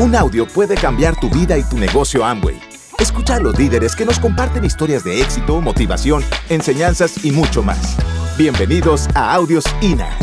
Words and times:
Un 0.00 0.14
audio 0.14 0.46
puede 0.46 0.76
cambiar 0.76 1.18
tu 1.18 1.28
vida 1.28 1.58
y 1.58 1.64
tu 1.64 1.76
negocio 1.76 2.24
Amway. 2.24 2.56
Escucha 3.00 3.34
a 3.34 3.40
los 3.40 3.58
líderes 3.58 3.96
que 3.96 4.04
nos 4.04 4.20
comparten 4.20 4.64
historias 4.64 5.02
de 5.02 5.20
éxito, 5.20 5.60
motivación, 5.60 6.22
enseñanzas 6.48 7.24
y 7.24 7.32
mucho 7.32 7.64
más. 7.64 7.96
Bienvenidos 8.36 9.08
a 9.16 9.34
Audios 9.34 9.64
INA. 9.80 10.16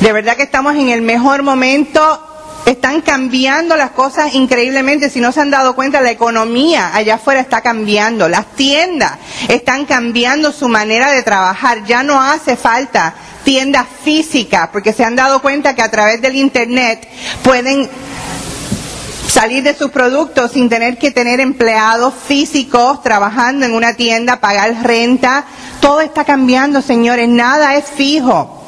De 0.00 0.12
verdad 0.12 0.36
que 0.36 0.44
estamos 0.44 0.76
en 0.76 0.90
el 0.90 1.02
mejor 1.02 1.42
momento. 1.42 2.35
Están 2.66 3.00
cambiando 3.00 3.76
las 3.76 3.92
cosas 3.92 4.34
increíblemente. 4.34 5.08
Si 5.08 5.20
no 5.20 5.30
se 5.30 5.40
han 5.40 5.50
dado 5.50 5.76
cuenta, 5.76 6.00
la 6.00 6.10
economía 6.10 6.90
allá 6.92 7.14
afuera 7.14 7.40
está 7.40 7.60
cambiando. 7.60 8.28
Las 8.28 8.44
tiendas 8.56 9.12
están 9.46 9.86
cambiando 9.86 10.50
su 10.50 10.68
manera 10.68 11.12
de 11.12 11.22
trabajar. 11.22 11.84
Ya 11.84 12.02
no 12.02 12.20
hace 12.20 12.56
falta 12.56 13.14
tiendas 13.44 13.86
físicas 14.02 14.70
porque 14.72 14.92
se 14.92 15.04
han 15.04 15.14
dado 15.14 15.40
cuenta 15.40 15.76
que 15.76 15.82
a 15.82 15.92
través 15.92 16.20
del 16.20 16.34
Internet 16.34 17.06
pueden 17.44 17.88
salir 19.28 19.62
de 19.62 19.76
sus 19.76 19.92
productos 19.92 20.50
sin 20.50 20.68
tener 20.68 20.98
que 20.98 21.12
tener 21.12 21.38
empleados 21.38 22.14
físicos 22.26 23.00
trabajando 23.00 23.64
en 23.64 23.74
una 23.74 23.94
tienda, 23.94 24.40
pagar 24.40 24.82
renta. 24.82 25.44
Todo 25.80 26.00
está 26.00 26.24
cambiando, 26.24 26.82
señores. 26.82 27.28
Nada 27.28 27.76
es 27.76 27.84
fijo. 27.84 28.65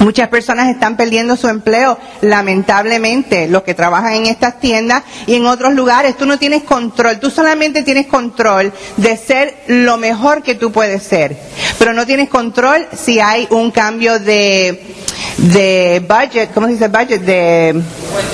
Muchas 0.00 0.28
personas 0.28 0.68
están 0.68 0.96
perdiendo 0.96 1.36
su 1.36 1.48
empleo, 1.48 1.98
lamentablemente, 2.20 3.48
los 3.48 3.62
que 3.62 3.74
trabajan 3.74 4.14
en 4.14 4.26
estas 4.26 4.58
tiendas 4.58 5.02
y 5.26 5.34
en 5.34 5.46
otros 5.46 5.72
lugares. 5.72 6.16
Tú 6.16 6.26
no 6.26 6.38
tienes 6.38 6.64
control, 6.64 7.20
tú 7.20 7.30
solamente 7.30 7.82
tienes 7.82 8.06
control 8.06 8.72
de 8.96 9.16
ser 9.16 9.62
lo 9.68 9.96
mejor 9.96 10.42
que 10.42 10.56
tú 10.56 10.72
puedes 10.72 11.02
ser, 11.02 11.38
pero 11.78 11.92
no 11.92 12.06
tienes 12.06 12.28
control 12.28 12.86
si 12.92 13.20
hay 13.20 13.46
un 13.50 13.70
cambio 13.70 14.18
de, 14.18 14.94
de 15.38 16.04
budget, 16.06 16.52
¿cómo 16.52 16.66
se 16.66 16.72
dice 16.74 16.88
budget? 16.88 17.22
De, 17.22 17.80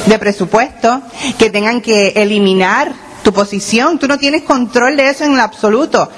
de 0.06 0.18
presupuesto, 0.18 1.02
que 1.38 1.50
tengan 1.50 1.80
que 1.80 2.08
eliminar 2.16 2.92
tu 3.22 3.32
posición. 3.32 3.98
Tú 3.98 4.08
no 4.08 4.18
tienes 4.18 4.42
control 4.42 4.96
de 4.96 5.10
eso 5.10 5.24
en 5.24 5.36
lo 5.36 5.42
absoluto. 5.42 6.10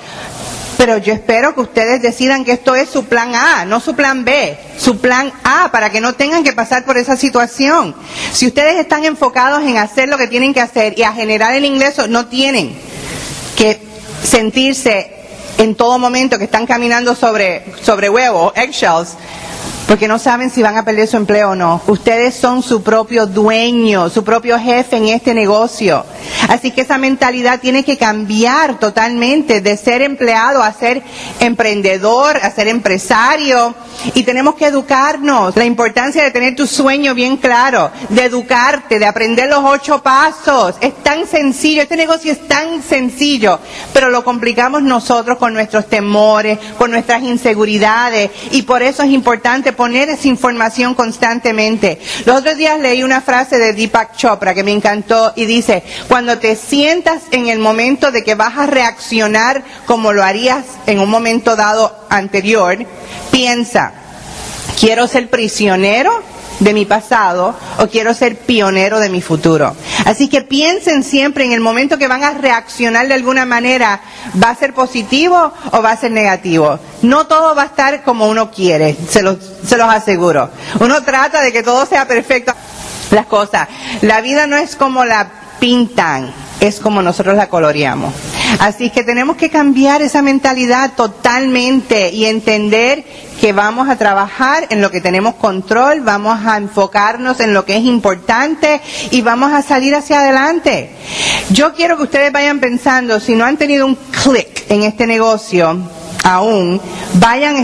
Pero 0.76 0.98
yo 0.98 1.12
espero 1.12 1.54
que 1.54 1.60
ustedes 1.60 2.02
decidan 2.02 2.44
que 2.44 2.52
esto 2.52 2.74
es 2.74 2.88
su 2.88 3.04
plan 3.04 3.34
A, 3.34 3.64
no 3.64 3.80
su 3.80 3.94
plan 3.94 4.24
B, 4.24 4.58
su 4.78 4.98
plan 4.98 5.32
A, 5.44 5.70
para 5.70 5.90
que 5.90 6.00
no 6.00 6.14
tengan 6.14 6.42
que 6.42 6.52
pasar 6.52 6.84
por 6.84 6.96
esa 6.96 7.16
situación. 7.16 7.94
Si 8.32 8.46
ustedes 8.46 8.76
están 8.76 9.04
enfocados 9.04 9.62
en 9.62 9.78
hacer 9.78 10.08
lo 10.08 10.18
que 10.18 10.26
tienen 10.26 10.54
que 10.54 10.60
hacer 10.60 10.98
y 10.98 11.02
a 11.02 11.12
generar 11.12 11.54
el 11.54 11.64
ingreso, 11.64 12.08
no 12.08 12.26
tienen 12.26 12.74
que 13.56 13.80
sentirse 14.24 15.12
en 15.58 15.74
todo 15.74 15.98
momento 15.98 16.38
que 16.38 16.44
están 16.44 16.66
caminando 16.66 17.14
sobre, 17.14 17.64
sobre 17.82 18.08
huevos, 18.08 18.52
eggshells, 18.56 19.16
porque 19.92 20.08
no 20.08 20.18
saben 20.18 20.48
si 20.48 20.62
van 20.62 20.78
a 20.78 20.86
perder 20.86 21.06
su 21.06 21.18
empleo 21.18 21.50
o 21.50 21.54
no. 21.54 21.82
Ustedes 21.86 22.34
son 22.34 22.62
su 22.62 22.82
propio 22.82 23.26
dueño, 23.26 24.08
su 24.08 24.24
propio 24.24 24.58
jefe 24.58 24.96
en 24.96 25.08
este 25.08 25.34
negocio. 25.34 26.06
Así 26.48 26.70
que 26.70 26.80
esa 26.80 26.96
mentalidad 26.96 27.60
tiene 27.60 27.84
que 27.84 27.98
cambiar 27.98 28.78
totalmente 28.78 29.60
de 29.60 29.76
ser 29.76 30.00
empleado 30.00 30.62
a 30.62 30.72
ser 30.72 31.02
emprendedor, 31.40 32.38
a 32.38 32.50
ser 32.50 32.68
empresario. 32.68 33.74
Y 34.14 34.22
tenemos 34.22 34.54
que 34.54 34.66
educarnos. 34.66 35.54
La 35.56 35.66
importancia 35.66 36.24
de 36.24 36.30
tener 36.30 36.56
tu 36.56 36.66
sueño 36.66 37.14
bien 37.14 37.36
claro, 37.36 37.90
de 38.08 38.24
educarte, 38.24 38.98
de 38.98 39.04
aprender 39.04 39.50
los 39.50 39.62
ocho 39.62 40.02
pasos. 40.02 40.74
Es 40.80 41.02
tan 41.02 41.26
sencillo, 41.26 41.82
este 41.82 41.96
negocio 41.96 42.32
es 42.32 42.48
tan 42.48 42.82
sencillo, 42.82 43.60
pero 43.92 44.08
lo 44.08 44.24
complicamos 44.24 44.82
nosotros 44.82 45.36
con 45.36 45.52
nuestros 45.52 45.86
temores, 45.86 46.58
con 46.78 46.90
nuestras 46.90 47.22
inseguridades. 47.22 48.30
Y 48.52 48.62
por 48.62 48.82
eso 48.82 49.02
es 49.02 49.10
importante 49.10 49.74
poner 49.82 50.10
esa 50.10 50.28
información 50.28 50.94
constantemente. 50.94 51.98
Los 52.24 52.36
otros 52.36 52.56
días 52.56 52.78
leí 52.78 53.02
una 53.02 53.20
frase 53.20 53.58
de 53.58 53.72
Deepak 53.72 54.14
Chopra 54.16 54.54
que 54.54 54.62
me 54.62 54.70
encantó 54.70 55.32
y 55.34 55.44
dice, 55.44 55.82
cuando 56.06 56.38
te 56.38 56.54
sientas 56.54 57.22
en 57.32 57.48
el 57.48 57.58
momento 57.58 58.12
de 58.12 58.22
que 58.22 58.36
vas 58.36 58.56
a 58.56 58.66
reaccionar 58.66 59.64
como 59.84 60.12
lo 60.12 60.22
harías 60.22 60.64
en 60.86 61.00
un 61.00 61.10
momento 61.10 61.56
dado 61.56 62.06
anterior, 62.10 62.78
piensa, 63.32 63.92
¿quiero 64.78 65.08
ser 65.08 65.28
prisionero 65.28 66.22
de 66.60 66.74
mi 66.74 66.84
pasado 66.84 67.54
o 67.78 67.86
quiero 67.88 68.14
ser 68.14 68.38
pionero 68.38 69.00
de 69.00 69.08
mi 69.08 69.20
futuro. 69.20 69.74
Así 70.04 70.28
que 70.28 70.42
piensen 70.42 71.02
siempre 71.02 71.44
en 71.44 71.52
el 71.52 71.60
momento 71.60 71.98
que 71.98 72.08
van 72.08 72.24
a 72.24 72.32
reaccionar 72.32 73.08
de 73.08 73.14
alguna 73.14 73.44
manera, 73.44 74.00
¿va 74.42 74.50
a 74.50 74.54
ser 74.56 74.74
positivo 74.74 75.52
o 75.72 75.82
va 75.82 75.92
a 75.92 75.96
ser 75.96 76.12
negativo? 76.12 76.78
No 77.02 77.26
todo 77.26 77.54
va 77.54 77.62
a 77.62 77.66
estar 77.66 78.02
como 78.02 78.28
uno 78.28 78.50
quiere, 78.50 78.96
se 79.08 79.22
los, 79.22 79.36
se 79.66 79.76
los 79.76 79.88
aseguro. 79.88 80.50
Uno 80.80 81.02
trata 81.02 81.40
de 81.40 81.52
que 81.52 81.62
todo 81.62 81.86
sea 81.86 82.06
perfecto. 82.06 82.52
Las 83.10 83.26
cosas. 83.26 83.68
La 84.00 84.20
vida 84.22 84.46
no 84.46 84.56
es 84.56 84.74
como 84.74 85.04
la 85.04 85.28
pintan, 85.60 86.32
es 86.60 86.80
como 86.80 87.02
nosotros 87.02 87.36
la 87.36 87.48
coloreamos. 87.48 88.14
Así 88.58 88.90
que 88.90 89.04
tenemos 89.04 89.36
que 89.36 89.50
cambiar 89.50 90.02
esa 90.02 90.22
mentalidad 90.22 90.92
totalmente 90.94 92.10
y 92.10 92.26
entender 92.26 93.04
que 93.40 93.52
vamos 93.52 93.88
a 93.88 93.96
trabajar 93.96 94.66
en 94.70 94.80
lo 94.80 94.90
que 94.90 95.00
tenemos 95.00 95.34
control, 95.34 96.00
vamos 96.02 96.38
a 96.46 96.56
enfocarnos 96.56 97.40
en 97.40 97.54
lo 97.54 97.64
que 97.64 97.76
es 97.76 97.84
importante 97.84 98.80
y 99.10 99.20
vamos 99.20 99.52
a 99.52 99.62
salir 99.62 99.94
hacia 99.94 100.20
adelante. 100.20 100.90
Yo 101.50 101.74
quiero 101.74 101.96
que 101.96 102.04
ustedes 102.04 102.32
vayan 102.32 102.60
pensando, 102.60 103.18
si 103.18 103.34
no 103.34 103.44
han 103.44 103.56
tenido 103.56 103.86
un 103.86 103.96
clic 103.96 104.64
en 104.68 104.84
este 104.84 105.06
negocio 105.06 105.76
aún, 106.22 106.80
vayan 107.14 107.56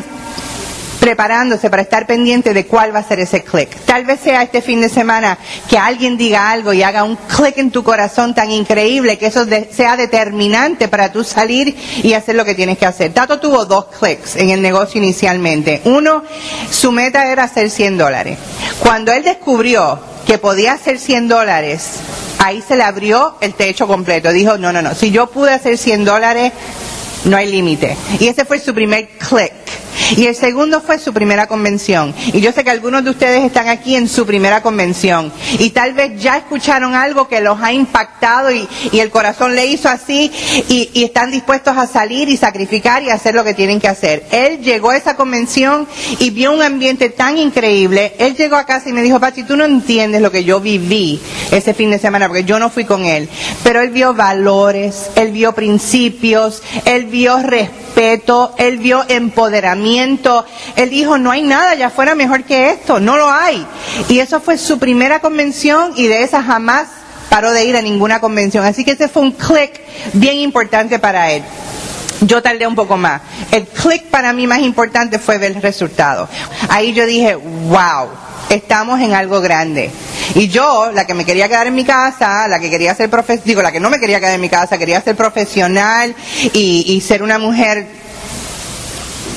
preparándose 1.09 1.71
para 1.71 1.81
estar 1.81 2.07
pendiente 2.07 2.53
de 2.53 2.67
cuál 2.67 2.95
va 2.95 2.99
a 2.99 3.03
ser 3.03 3.19
ese 3.19 3.43
clic. 3.43 3.71
Tal 3.87 4.05
vez 4.05 4.21
sea 4.21 4.43
este 4.43 4.61
fin 4.61 4.83
de 4.83 4.91
semana 4.91 5.39
que 5.67 5.79
alguien 5.79 6.19
diga 6.19 6.51
algo 6.51 6.75
y 6.75 6.83
haga 6.83 7.03
un 7.03 7.17
clic 7.17 7.57
en 7.57 7.71
tu 7.71 7.83
corazón 7.83 8.35
tan 8.35 8.51
increíble 8.51 9.17
que 9.17 9.29
eso 9.29 9.47
sea 9.71 9.97
determinante 9.97 10.87
para 10.87 11.11
tú 11.11 11.25
salir 11.25 11.75
y 12.03 12.13
hacer 12.13 12.35
lo 12.35 12.45
que 12.45 12.55
tienes 12.55 12.77
que 12.77 12.85
hacer. 12.85 13.15
Tato 13.15 13.41
tuvo 13.41 13.65
dos 13.65 13.87
clics 13.99 14.37
en 14.37 14.51
el 14.51 14.61
negocio 14.61 15.03
inicialmente. 15.03 15.81
Uno, 15.87 16.25
su 16.71 16.93
meta 16.93 17.33
era 17.33 17.45
hacer 17.45 17.71
100 17.71 17.97
dólares. 17.97 18.37
Cuando 18.81 19.11
él 19.11 19.23
descubrió 19.23 19.99
que 20.27 20.37
podía 20.37 20.75
hacer 20.75 20.99
100 20.99 21.27
dólares, 21.27 22.01
ahí 22.39 22.61
se 22.61 22.77
le 22.77 22.83
abrió 22.83 23.37
el 23.41 23.55
techo 23.55 23.87
completo. 23.87 24.31
Dijo, 24.31 24.59
no, 24.59 24.75
no, 24.75 24.83
no, 24.83 24.95
si 24.95 25.11
yo 25.11 25.29
pude 25.29 25.55
hacer 25.55 25.79
100 25.79 26.05
dólares, 26.05 26.53
no 27.25 27.39
hay 27.39 27.51
límite. 27.51 27.97
Y 28.21 28.29
ese 28.29 28.45
fue 28.45 28.59
su 28.61 28.75
primer 28.75 29.09
click. 29.09 29.55
Y 30.17 30.27
el 30.27 30.35
segundo 30.35 30.81
fue 30.81 30.99
su 30.99 31.13
primera 31.13 31.47
convención. 31.47 32.15
Y 32.33 32.41
yo 32.41 32.53
sé 32.53 32.65
que 32.65 32.71
algunos 32.71 33.05
de 33.05 33.11
ustedes 33.11 33.45
están 33.45 33.69
aquí 33.69 33.97
en 33.97 34.09
su 34.09 34.27
primera 34.27 34.63
convención. 34.63 35.33
Y 35.59 35.71
tal 35.71 35.93
vez 35.93 36.21
ya 36.21 36.39
escucharon 36.39 36.95
algo 36.95 37.29
que 37.29 37.41
los 37.41 37.61
ha 37.61 37.73
impactado 37.73 38.51
y, 38.51 38.69
el 38.93 39.11
corazón 39.11 39.55
le 39.55 39.67
hizo 39.67 39.89
así 39.89 40.31
y, 40.69 41.05
están 41.05 41.31
dispuestos 41.31 41.77
a 41.77 41.87
salir 41.87 42.29
y 42.29 42.37
sacrificar 42.37 43.03
y 43.03 43.11
hacer 43.11 43.35
lo 43.35 43.45
que 43.45 43.55
tienen 43.55 43.81
que 43.81 43.89
hacer. 43.89 44.27
Él 44.31 44.59
llegó 44.61 44.91
a 44.91 44.97
esa 44.97 45.17
convención 45.17 45.87
y 46.19 46.31
vio 46.31 46.53
un 46.53 46.63
ambiente 46.63 47.11
tan 47.11 47.39
increíble. 47.39 48.15
Él 48.19 48.35
llegó 48.35 48.57
a 48.57 48.67
casa 48.67 48.89
y 48.89 48.93
me 48.93 49.03
dijo, 49.03 49.21
Pati, 49.21 49.45
tú 49.45 49.57
no 49.57 49.65
entiendes 49.65 50.21
lo 50.21 50.31
que 50.31 50.45
yo 50.45 50.61
viví 50.61 51.21
ese 51.51 51.75
fin 51.75 51.91
de 51.91 51.99
semana 51.99 52.29
porque 52.29 52.45
yo 52.45 52.59
no 52.59 52.71
fui 52.71 52.85
con 52.85 53.05
él. 53.05 53.29
Pero 53.63 53.81
él 53.81 53.91
vio 53.91 54.15
valores, 54.15 55.11
él 55.17 55.33
vio 55.33 55.55
principios, 55.55 56.63
él 56.85 57.07
vio 57.07 57.39
respeto, 57.39 57.88
él 58.59 58.79
vio 58.79 59.05
empoderamiento. 59.09 60.45
Él 60.77 60.91
dijo, 60.91 61.19
no 61.19 61.31
hay 61.31 61.43
nada 61.43 61.71
allá 61.71 61.89
afuera 61.89 62.15
mejor 62.15 62.45
que 62.45 62.71
esto, 62.71 63.01
no 63.01 63.17
lo 63.17 63.31
hay. 63.31 63.67
Y 64.09 64.21
eso 64.21 64.41
fue 64.41 64.59
su 64.59 64.79
primera 64.79 65.21
convención 65.21 65.93
y 65.97 66.07
de 66.07 66.23
esa 66.23 66.43
jamás 66.43 66.89
paró 67.29 67.53
de 67.53 67.65
ir 67.65 67.77
a 67.77 67.83
ninguna 67.83 68.21
convención. 68.21 68.65
Así 68.65 68.85
que 68.85 68.93
ese 68.93 69.09
fue 69.09 69.23
un 69.23 69.33
clic 69.33 69.81
bien 70.15 70.37
importante 70.37 70.99
para 70.99 71.33
él. 71.33 71.43
Yo 72.21 72.43
tardé 72.43 72.67
un 72.67 72.75
poco 72.75 72.97
más. 72.97 73.23
El 73.53 73.67
clic 73.67 74.05
para 74.05 74.33
mí 74.33 74.47
más 74.47 74.61
importante 74.61 75.19
fue 75.19 75.39
ver 75.39 75.53
el 75.53 75.63
resultado. 75.63 76.29
Ahí 76.69 76.93
yo 76.93 77.07
dije, 77.07 77.35
wow, 77.37 78.09
estamos 78.51 79.01
en 79.01 79.15
algo 79.15 79.41
grande. 79.41 79.91
Y 80.35 80.49
yo, 80.49 80.91
la 80.93 81.07
que 81.07 81.15
me 81.15 81.25
quería 81.25 81.49
quedar 81.49 81.67
en 81.67 81.75
mi 81.75 81.85
casa, 81.85 82.49
la 82.49 82.59
que 82.59 82.71
quería 82.71 82.95
ser 82.95 83.11
profesional, 83.11 83.47
digo, 83.47 83.63
la 83.63 83.73
que 83.73 83.81
no 83.81 83.91
me 83.91 83.99
quería 83.99 84.21
quedar 84.21 84.35
en 84.35 84.41
mi 84.41 84.49
casa, 84.49 84.79
quería 84.79 85.01
ser 85.01 85.17
profesional 85.17 86.15
y, 86.53 86.85
y 86.87 87.01
ser 87.01 87.23
una 87.23 87.39
mujer 87.39 87.87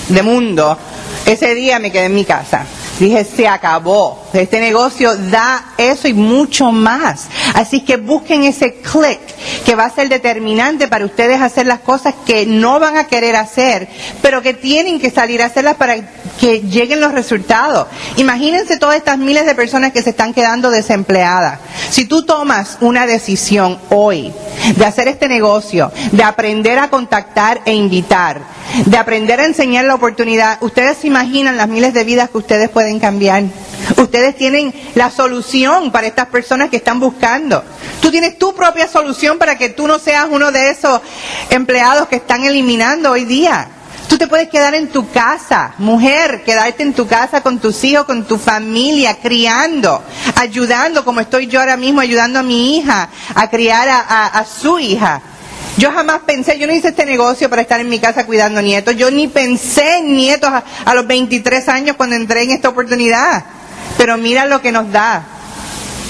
de 0.10 0.24
mundo, 0.24 0.78
ese 1.26 1.56
día 1.56 1.80
me 1.80 1.92
quedé 1.92 2.06
en 2.06 2.16
mi 2.16 2.26
casa. 2.26 2.66
Dije, 3.00 3.24
se 3.24 3.48
acabó. 3.48 4.28
Este 4.34 4.60
negocio 4.60 5.16
da 5.16 5.74
eso 5.78 6.08
y 6.08 6.14
mucho 6.14 6.72
más. 6.72 7.28
Así 7.54 7.82
que 7.82 7.98
busquen 7.98 8.44
ese 8.44 8.76
click 8.76 9.20
que 9.66 9.76
va 9.76 9.86
a 9.86 9.90
ser 9.90 10.10
determinante 10.10 10.88
para 10.88 11.06
ustedes 11.06 11.42
hacer 11.42 11.66
las 11.66 11.80
cosas 11.80 12.14
que 12.26 12.46
no 12.46 12.80
van 12.80 12.98
a 12.98 13.08
querer 13.08 13.36
hacer, 13.36 13.88
pero 14.22 14.42
que 14.42 14.54
tienen 14.54 15.00
que 15.00 15.10
salir 15.10 15.42
a 15.42 15.48
hacerlas 15.48 15.76
para 15.76 15.96
que 16.40 16.62
lleguen 16.62 17.00
los 17.00 17.12
resultados. 17.12 17.88
Imagínense 18.18 18.78
todas 18.78 18.98
estas 18.98 19.18
miles 19.18 19.46
de 19.46 19.56
personas 19.56 19.92
que 19.92 20.02
se 20.02 20.12
están 20.12 20.34
quedando 20.34 20.70
desempleadas. 20.70 21.60
Si 21.90 22.06
tú 22.06 22.24
tomas 22.24 22.78
una 22.82 23.06
decisión 23.06 23.80
hoy 23.90 24.34
de 24.76 24.86
hacer 24.86 25.08
este 25.08 25.28
negocio, 25.28 25.92
de 26.12 26.24
aprender 26.24 26.80
a 26.80 26.90
contactar 26.90 27.62
e 27.66 27.74
invitar, 27.74 28.42
de 28.86 28.98
aprender 28.98 29.40
a 29.40 29.46
enseñar 29.46 29.86
la 29.86 29.96
oportunidad, 29.96 30.58
ustedes 30.62 30.98
se 30.98 31.08
imaginan 31.08 31.58
las 31.58 31.68
miles 31.68 31.94
de 31.94 32.04
vidas 32.04 32.30
que 32.30 32.38
ustedes 32.38 32.70
pueden 32.70 33.00
cambiar. 33.00 33.44
Ustedes 33.98 34.36
tienen 34.36 34.74
la 34.96 35.10
solución 35.10 35.92
para 35.92 36.08
estas 36.08 36.28
personas 36.28 36.70
que 36.70 36.78
están 36.78 37.00
buscando. 37.00 37.64
Tú 38.02 38.12
tienes 38.12 38.38
tu 38.38 38.54
propia 38.56 38.88
solución 38.88 39.38
para 39.38 39.58
que 39.58 39.70
tú 39.70 39.88
no 39.88 40.00
seas 40.00 40.28
uno 40.30 40.52
de 40.52 40.70
esos 40.70 41.02
empleados 41.50 42.08
que 42.08 42.18
están 42.18 42.44
eliminando 42.44 43.12
hoy 43.12 43.26
día. 43.26 43.68
Tú 44.12 44.18
te 44.18 44.28
puedes 44.28 44.50
quedar 44.50 44.76
en 44.76 44.90
tu 44.90 45.10
casa, 45.10 45.74
mujer, 45.78 46.44
quedarte 46.44 46.84
en 46.84 46.94
tu 46.94 47.08
casa 47.08 47.40
con 47.40 47.60
tus 47.60 47.82
hijos, 47.86 48.06
con 48.06 48.26
tu 48.26 48.38
familia, 48.38 49.18
criando, 49.22 50.04
ayudando, 50.36 51.06
como 51.06 51.22
estoy 51.22 51.48
yo 51.48 51.62
ahora 51.62 51.78
mismo 51.78 52.02
ayudando 52.02 52.40
a 52.40 52.44
mi 52.44 52.76
hija 52.76 53.08
a 53.34 53.50
criar 53.50 53.88
a, 53.90 54.46
su 54.46 54.80
hija. 54.80 55.22
Yo 55.78 55.92
jamás 55.92 56.22
pensé, 56.26 56.60
yo 56.60 56.68
no 56.68 56.74
hice 56.74 56.90
este 56.90 57.06
negocio 57.06 57.50
para 57.50 57.62
estar 57.62 57.80
en 57.80 57.90
mi 57.90 58.00
casa 58.00 58.26
cuidando 58.26 58.62
nietos, 58.62 58.96
yo 58.98 59.10
ni 59.10 59.28
pensé 59.28 59.98
en 59.98 60.14
nietos 60.14 60.50
a, 60.50 60.64
a 60.86 60.94
los 60.94 61.08
23 61.08 61.70
años 61.70 61.96
cuando 61.96 62.16
entré 62.16 62.44
en 62.44 62.52
esta 62.52 62.70
oportunidad. 62.70 63.46
Pero 63.98 64.18
mira 64.18 64.46
lo 64.46 64.62
que 64.62 64.72
nos 64.72 64.92
da 64.92 65.24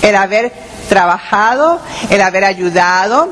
el 0.02 0.16
haber 0.16 0.52
trabajado, 0.90 1.80
el 2.10 2.22
haber 2.22 2.44
ayudado, 2.44 3.30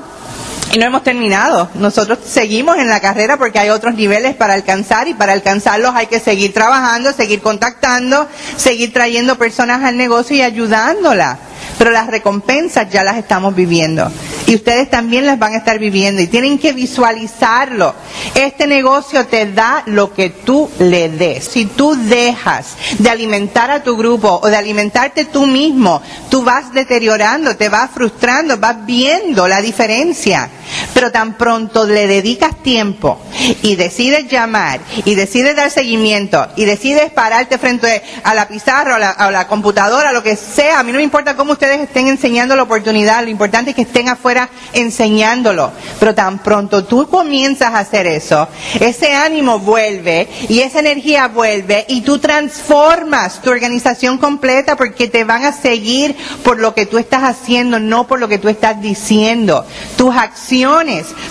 y 0.71 0.77
no 0.77 0.85
hemos 0.85 1.03
terminado. 1.03 1.69
Nosotros 1.73 2.19
seguimos 2.25 2.77
en 2.77 2.89
la 2.89 2.99
carrera 2.99 3.37
porque 3.37 3.59
hay 3.59 3.69
otros 3.69 3.95
niveles 3.95 4.35
para 4.35 4.53
alcanzar 4.53 5.07
y 5.07 5.13
para 5.13 5.33
alcanzarlos 5.33 5.95
hay 5.95 6.07
que 6.07 6.19
seguir 6.19 6.53
trabajando, 6.53 7.11
seguir 7.11 7.41
contactando, 7.41 8.27
seguir 8.55 8.93
trayendo 8.93 9.37
personas 9.37 9.83
al 9.83 9.97
negocio 9.97 10.35
y 10.35 10.41
ayudándolas 10.41 11.37
pero 11.79 11.91
las 11.91 12.07
recompensas 12.07 12.89
ya 12.91 13.03
las 13.05 13.17
estamos 13.17 13.55
viviendo. 13.55 14.11
Y 14.49 14.55
ustedes 14.55 14.89
también 14.89 15.27
las 15.27 15.37
van 15.37 15.53
a 15.53 15.57
estar 15.57 15.77
viviendo 15.77 16.23
y 16.23 16.25
tienen 16.25 16.57
que 16.57 16.73
visualizarlo. 16.73 17.93
Este 18.33 18.65
negocio 18.65 19.27
te 19.27 19.45
da 19.51 19.83
lo 19.85 20.11
que 20.11 20.31
tú 20.31 20.67
le 20.79 21.07
des. 21.07 21.43
Si 21.43 21.67
tú 21.67 21.95
dejas 21.95 22.75
de 22.97 23.11
alimentar 23.11 23.69
a 23.69 23.83
tu 23.83 23.95
grupo 23.95 24.39
o 24.41 24.47
de 24.47 24.57
alimentarte 24.57 25.25
tú 25.25 25.45
mismo, 25.45 26.01
tú 26.31 26.41
vas 26.41 26.73
deteriorando, 26.73 27.57
te 27.57 27.69
vas 27.69 27.91
frustrando, 27.91 28.57
vas 28.57 28.87
viendo 28.87 29.47
la 29.47 29.61
diferencia. 29.61 30.49
Pero 30.93 31.11
tan 31.11 31.37
pronto 31.37 31.85
le 31.85 32.07
dedicas 32.07 32.61
tiempo 32.61 33.19
y 33.61 33.75
decides 33.75 34.27
llamar 34.27 34.79
y 35.05 35.15
decides 35.15 35.55
dar 35.55 35.71
seguimiento 35.71 36.47
y 36.55 36.65
decides 36.65 37.11
pararte 37.11 37.57
frente 37.57 38.03
a 38.23 38.33
la 38.33 38.47
pizarra 38.47 38.93
o 38.93 38.95
a 38.95 38.99
la, 38.99 39.09
a 39.11 39.31
la 39.31 39.47
computadora, 39.47 40.11
lo 40.11 40.23
que 40.23 40.35
sea, 40.35 40.79
a 40.79 40.83
mí 40.83 40.91
no 40.91 40.97
me 40.97 41.03
importa 41.03 41.35
cómo 41.35 41.53
ustedes 41.53 41.79
estén 41.81 42.07
enseñando 42.07 42.55
la 42.55 42.63
oportunidad, 42.63 43.23
lo 43.23 43.29
importante 43.29 43.71
es 43.71 43.75
que 43.75 43.83
estén 43.83 44.09
afuera 44.09 44.49
enseñándolo. 44.73 45.71
Pero 45.99 46.15
tan 46.15 46.39
pronto 46.39 46.83
tú 46.85 47.07
comienzas 47.07 47.73
a 47.73 47.79
hacer 47.79 48.07
eso, 48.07 48.47
ese 48.79 49.13
ánimo 49.13 49.59
vuelve 49.59 50.27
y 50.47 50.59
esa 50.59 50.79
energía 50.79 51.27
vuelve 51.27 51.85
y 51.87 52.01
tú 52.01 52.19
transformas 52.19 53.41
tu 53.41 53.49
organización 53.49 54.17
completa 54.17 54.75
porque 54.75 55.07
te 55.07 55.23
van 55.23 55.45
a 55.45 55.53
seguir 55.53 56.15
por 56.43 56.59
lo 56.59 56.73
que 56.73 56.85
tú 56.85 56.97
estás 56.97 57.23
haciendo, 57.23 57.79
no 57.79 58.07
por 58.07 58.19
lo 58.19 58.27
que 58.27 58.37
tú 58.37 58.49
estás 58.49 58.81
diciendo. 58.81 59.65
Tus 59.97 60.15
acciones 60.15 60.58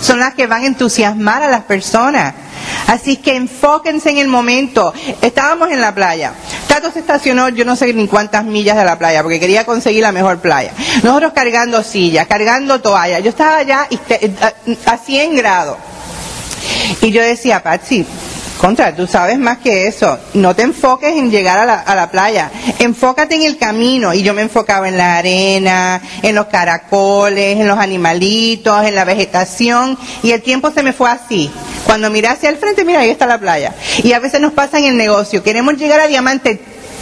son 0.01 0.19
las 0.19 0.33
que 0.33 0.47
van 0.47 0.63
a 0.63 0.67
entusiasmar 0.67 1.43
a 1.43 1.47
las 1.47 1.63
personas. 1.63 2.33
Así 2.87 3.17
que 3.17 3.35
enfóquense 3.35 4.09
en 4.09 4.17
el 4.17 4.27
momento. 4.27 4.93
Estábamos 5.21 5.71
en 5.71 5.81
la 5.81 5.93
playa. 5.93 6.33
Tato 6.67 6.91
se 6.91 6.99
estacionó, 6.99 7.49
yo 7.49 7.65
no 7.65 7.75
sé 7.75 7.93
ni 7.93 8.07
cuántas 8.07 8.45
millas 8.45 8.77
de 8.77 8.85
la 8.85 8.97
playa, 8.97 9.21
porque 9.21 9.39
quería 9.39 9.65
conseguir 9.65 10.01
la 10.01 10.11
mejor 10.11 10.39
playa. 10.39 10.71
Nosotros 11.03 11.33
cargando 11.33 11.83
sillas, 11.83 12.27
cargando 12.27 12.81
toallas. 12.81 13.23
Yo 13.23 13.29
estaba 13.29 13.57
allá 13.57 13.87
eh, 13.89 14.31
a 14.85 14.97
100 14.97 15.35
grados. 15.35 15.77
Y 17.01 17.11
yo 17.11 17.21
decía, 17.21 17.61
Patsy, 17.63 18.05
contra, 18.59 18.93
tú 18.93 19.07
sabes 19.07 19.39
más 19.39 19.59
que 19.59 19.87
eso. 19.87 20.19
No 20.33 20.53
te 20.53 20.63
enfoques 20.63 21.15
en 21.15 21.31
llegar 21.31 21.57
a 21.59 21.95
la, 21.95 22.11
playa. 22.11 22.51
Enfócate 22.77 23.35
en 23.35 23.43
el 23.43 23.57
camino. 23.57 24.13
Y 24.13 24.21
yo 24.21 24.33
me 24.33 24.41
enfocaba 24.41 24.89
en 24.89 24.97
la 24.97 25.17
arena, 25.17 26.01
en 26.21 26.35
los 26.35 26.47
caracoles, 26.47 27.57
en 27.57 27.69
los 27.69 27.79
animalitos, 27.79 28.85
en 28.85 28.95
la 28.95 29.05
vegetación. 29.05 29.97
Y 30.23 30.31
el 30.31 30.41
tiempo 30.41 30.71
se 30.71 30.83
me 30.83 30.91
fue 30.91 31.09
así. 31.09 31.49
Cuando 31.85 32.09
miré 32.09 32.27
hacia 32.27 32.49
el 32.49 32.57
frente, 32.57 32.83
mira, 32.83 32.99
ahí 32.99 33.09
está 33.09 33.25
la 33.25 33.39
playa. 33.39 33.73
Y 34.03 34.11
a 34.11 34.19
veces 34.19 34.41
nos 34.41 34.51
pasa 34.51 34.77
en 34.77 34.85
el 34.85 34.97
negocio. 34.97 35.41
Queremos 35.41 35.77
llegar 35.77 36.01
a 36.01 36.07
diamante 36.07 36.59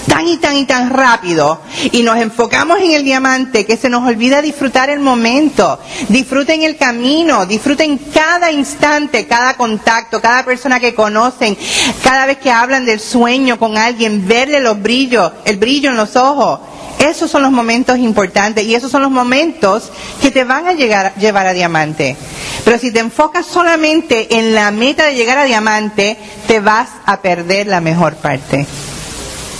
tan 0.07 0.27
y 0.27 0.37
tan 0.37 0.55
y 0.55 0.65
tan 0.65 0.89
rápido 0.89 1.61
y 1.91 2.01
nos 2.01 2.17
enfocamos 2.17 2.79
en 2.79 2.91
el 2.91 3.03
diamante 3.03 3.65
que 3.65 3.77
se 3.77 3.89
nos 3.89 4.07
olvida 4.07 4.41
disfrutar 4.41 4.89
el 4.89 4.99
momento. 4.99 5.79
Disfruten 6.09 6.63
el 6.63 6.77
camino, 6.77 7.45
disfruten 7.45 7.97
cada 8.13 8.51
instante, 8.51 9.27
cada 9.27 9.55
contacto, 9.55 10.21
cada 10.21 10.43
persona 10.43 10.79
que 10.79 10.95
conocen, 10.95 11.57
cada 12.03 12.25
vez 12.25 12.37
que 12.37 12.51
hablan 12.51 12.85
del 12.85 12.99
sueño 12.99 13.59
con 13.59 13.77
alguien, 13.77 14.27
verle 14.27 14.59
los 14.59 14.81
brillos, 14.81 15.31
el 15.45 15.57
brillo 15.57 15.89
en 15.89 15.97
los 15.97 16.15
ojos. 16.15 16.61
Esos 16.99 17.29
son 17.29 17.43
los 17.43 17.51
momentos 17.51 17.99
importantes 17.99 18.63
y 18.63 18.73
esos 18.73 18.89
son 18.89 19.03
los 19.03 19.11
momentos 19.11 19.91
que 20.19 20.31
te 20.31 20.43
van 20.43 20.65
a 20.67 20.73
llevar 20.73 21.47
a 21.47 21.53
diamante. 21.53 22.17
Pero 22.65 22.79
si 22.79 22.91
te 22.91 22.99
enfocas 22.99 23.45
solamente 23.45 24.35
en 24.37 24.55
la 24.55 24.71
meta 24.71 25.05
de 25.05 25.13
llegar 25.13 25.37
a 25.37 25.45
diamante, 25.45 26.17
te 26.47 26.59
vas 26.59 26.89
a 27.05 27.21
perder 27.21 27.67
la 27.67 27.81
mejor 27.81 28.15
parte 28.15 28.65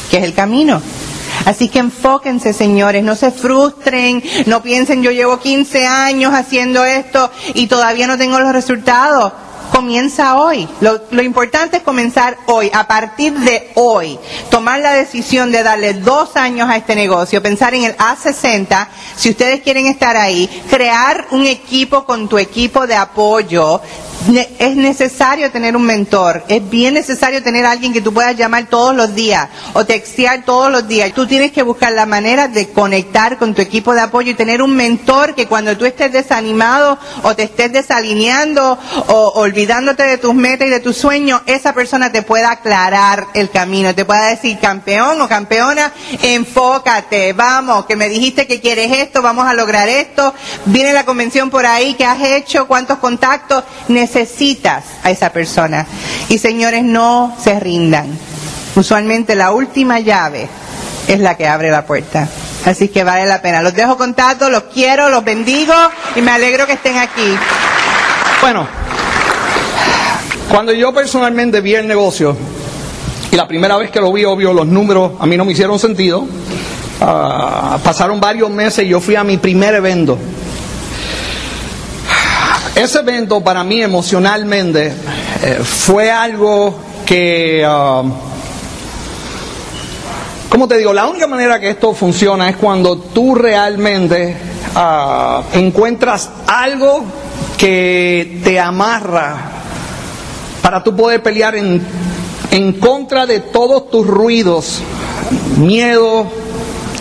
que 0.09 0.17
es 0.17 0.23
el 0.23 0.33
camino. 0.33 0.81
Así 1.45 1.69
que 1.69 1.79
enfóquense, 1.79 2.53
señores, 2.53 3.03
no 3.03 3.15
se 3.15 3.31
frustren, 3.31 4.23
no 4.47 4.61
piensen 4.61 5.03
yo 5.03 5.11
llevo 5.11 5.39
15 5.39 5.85
años 5.85 6.33
haciendo 6.33 6.83
esto 6.83 7.31
y 7.53 7.67
todavía 7.67 8.07
no 8.07 8.17
tengo 8.17 8.39
los 8.39 8.51
resultados. 8.51 9.31
Comienza 9.71 10.37
hoy. 10.37 10.67
Lo, 10.81 11.21
importante 11.21 11.77
es 11.77 11.83
comenzar 11.83 12.37
hoy, 12.47 12.71
a 12.73 12.87
partir 12.87 13.33
de 13.33 13.71
hoy, 13.75 14.17
tomar 14.49 14.79
la 14.79 14.93
decisión 14.93 15.51
de 15.51 15.61
darle 15.61 15.93
dos 15.93 16.35
años 16.35 16.69
a 16.69 16.77
este 16.77 16.95
negocio, 16.95 17.43
pensar 17.43 17.73
en 17.73 17.83
el 17.83 17.95
A60, 17.97 18.87
si 19.15 19.29
ustedes 19.29 19.61
quieren 19.61 19.87
estar 19.87 20.15
ahí, 20.15 20.49
crear 20.69 21.27
un 21.31 21.45
equipo 21.45 22.05
con 22.05 22.29
tu 22.29 22.37
equipo 22.37 22.87
de 22.87 22.95
apoyo, 22.95 23.81
es 24.59 24.75
necesario 24.75 25.51
tener 25.51 25.75
un 25.75 25.83
mentor, 25.83 26.43
es 26.47 26.67
bien 26.69 26.95
necesario 26.95 27.41
tener 27.41 27.65
a 27.65 27.71
alguien 27.71 27.93
que 27.93 28.01
tú 28.01 28.13
puedas 28.13 28.35
llamar 28.35 28.67
todos 28.67 28.95
los 28.95 29.15
días 29.15 29.47
o 29.73 29.85
textear 29.85 30.43
todos 30.43 30.71
los 30.71 30.87
días. 30.87 31.13
Tú 31.13 31.27
tienes 31.27 31.51
que 31.51 31.63
buscar 31.63 31.93
la 31.93 32.05
manera 32.05 32.47
de 32.47 32.69
conectar 32.69 33.37
con 33.37 33.53
tu 33.53 33.61
equipo 33.61 33.93
de 33.93 34.01
apoyo 34.01 34.31
y 34.31 34.35
tener 34.35 34.61
un 34.61 34.75
mentor 34.75 35.35
que 35.35 35.47
cuando 35.47 35.77
tú 35.77 35.85
estés 35.85 36.11
desanimado 36.11 36.97
o 37.23 37.35
te 37.35 37.43
estés 37.43 37.71
desalineando 37.71 38.77
o 39.07 39.31
olvidándote 39.35 40.03
de 40.03 40.17
tus 40.17 40.33
metas 40.33 40.67
y 40.67 40.71
de 40.71 40.79
tus 40.79 40.97
sueños, 40.97 41.41
esa 41.45 41.73
persona 41.73 42.11
te 42.11 42.21
pueda 42.21 42.51
aclarar 42.51 43.27
el 43.33 43.49
camino, 43.49 43.95
te 43.95 44.05
pueda 44.05 44.27
decir 44.27 44.59
campeón 44.59 45.21
o 45.21 45.27
campeona, 45.27 45.93
enfócate, 46.21 47.33
vamos, 47.33 47.85
que 47.85 47.95
me 47.95 48.09
dijiste 48.09 48.47
que 48.47 48.59
quieres 48.59 48.91
esto, 48.91 49.21
vamos 49.21 49.45
a 49.47 49.53
lograr 49.53 49.87
esto, 49.87 50.33
viene 50.65 50.93
la 50.93 51.05
convención 51.05 51.49
por 51.49 51.65
ahí, 51.65 51.93
¿qué 51.93 52.05
has 52.05 52.21
hecho? 52.21 52.67
¿Cuántos 52.67 52.97
contactos? 52.97 53.63
Necesitas 54.07 54.85
a 55.03 55.11
esa 55.11 55.31
persona. 55.31 55.85
Y 56.29 56.37
señores, 56.37 56.83
no 56.83 57.35
se 57.41 57.59
rindan. 57.59 58.07
Usualmente 58.75 59.35
la 59.35 59.51
última 59.51 59.99
llave 59.99 60.47
es 61.07 61.19
la 61.19 61.35
que 61.35 61.47
abre 61.47 61.69
la 61.69 61.85
puerta. 61.85 62.27
Así 62.65 62.87
que 62.87 63.03
vale 63.03 63.25
la 63.25 63.41
pena. 63.41 63.61
Los 63.61 63.73
dejo 63.73 63.97
con 63.97 64.13
Tato, 64.13 64.49
los 64.49 64.63
quiero, 64.73 65.09
los 65.09 65.23
bendigo 65.23 65.73
y 66.15 66.21
me 66.21 66.31
alegro 66.31 66.65
que 66.65 66.73
estén 66.73 66.97
aquí. 66.97 67.35
Bueno, 68.41 68.67
cuando 70.49 70.71
yo 70.71 70.93
personalmente 70.93 71.59
vi 71.61 71.75
el 71.75 71.87
negocio, 71.87 72.35
y 73.31 73.35
la 73.35 73.47
primera 73.47 73.75
vez 73.77 73.91
que 73.91 73.99
lo 73.99 74.13
vi, 74.13 74.23
obvio, 74.23 74.53
los 74.53 74.67
números 74.67 75.13
a 75.19 75.25
mí 75.25 75.35
no 75.35 75.43
me 75.43 75.51
hicieron 75.51 75.79
sentido. 75.79 76.25
Ah, 77.01 77.77
pasaron 77.83 78.19
varios 78.19 78.49
meses 78.49 78.85
y 78.85 78.89
yo 78.89 78.99
fui 78.99 79.15
a 79.15 79.23
mi 79.23 79.37
primer 79.37 79.75
evento 79.75 80.17
ese 82.77 82.99
evento 82.99 83.41
para 83.41 83.63
mí 83.63 83.81
emocionalmente 83.81 84.93
eh, 85.41 85.59
fue 85.63 86.11
algo 86.11 86.75
que, 87.07 87.65
uh, 87.67 88.07
¿cómo 90.47 90.67
te 90.67 90.77
digo? 90.77 90.93
La 90.93 91.07
única 91.07 91.25
manera 91.25 91.59
que 91.59 91.71
esto 91.71 91.95
funciona 91.95 92.49
es 92.49 92.57
cuando 92.57 92.97
tú 92.97 93.33
realmente 93.33 94.37
uh, 94.75 95.57
encuentras 95.57 96.29
algo 96.45 97.03
que 97.57 98.41
te 98.43 98.59
amarra 98.59 99.37
para 100.61 100.83
tú 100.83 100.95
poder 100.95 101.23
pelear 101.23 101.55
en, 101.55 101.81
en 102.51 102.73
contra 102.73 103.25
de 103.25 103.39
todos 103.39 103.89
tus 103.89 104.05
ruidos, 104.05 104.81
miedo, 105.57 106.27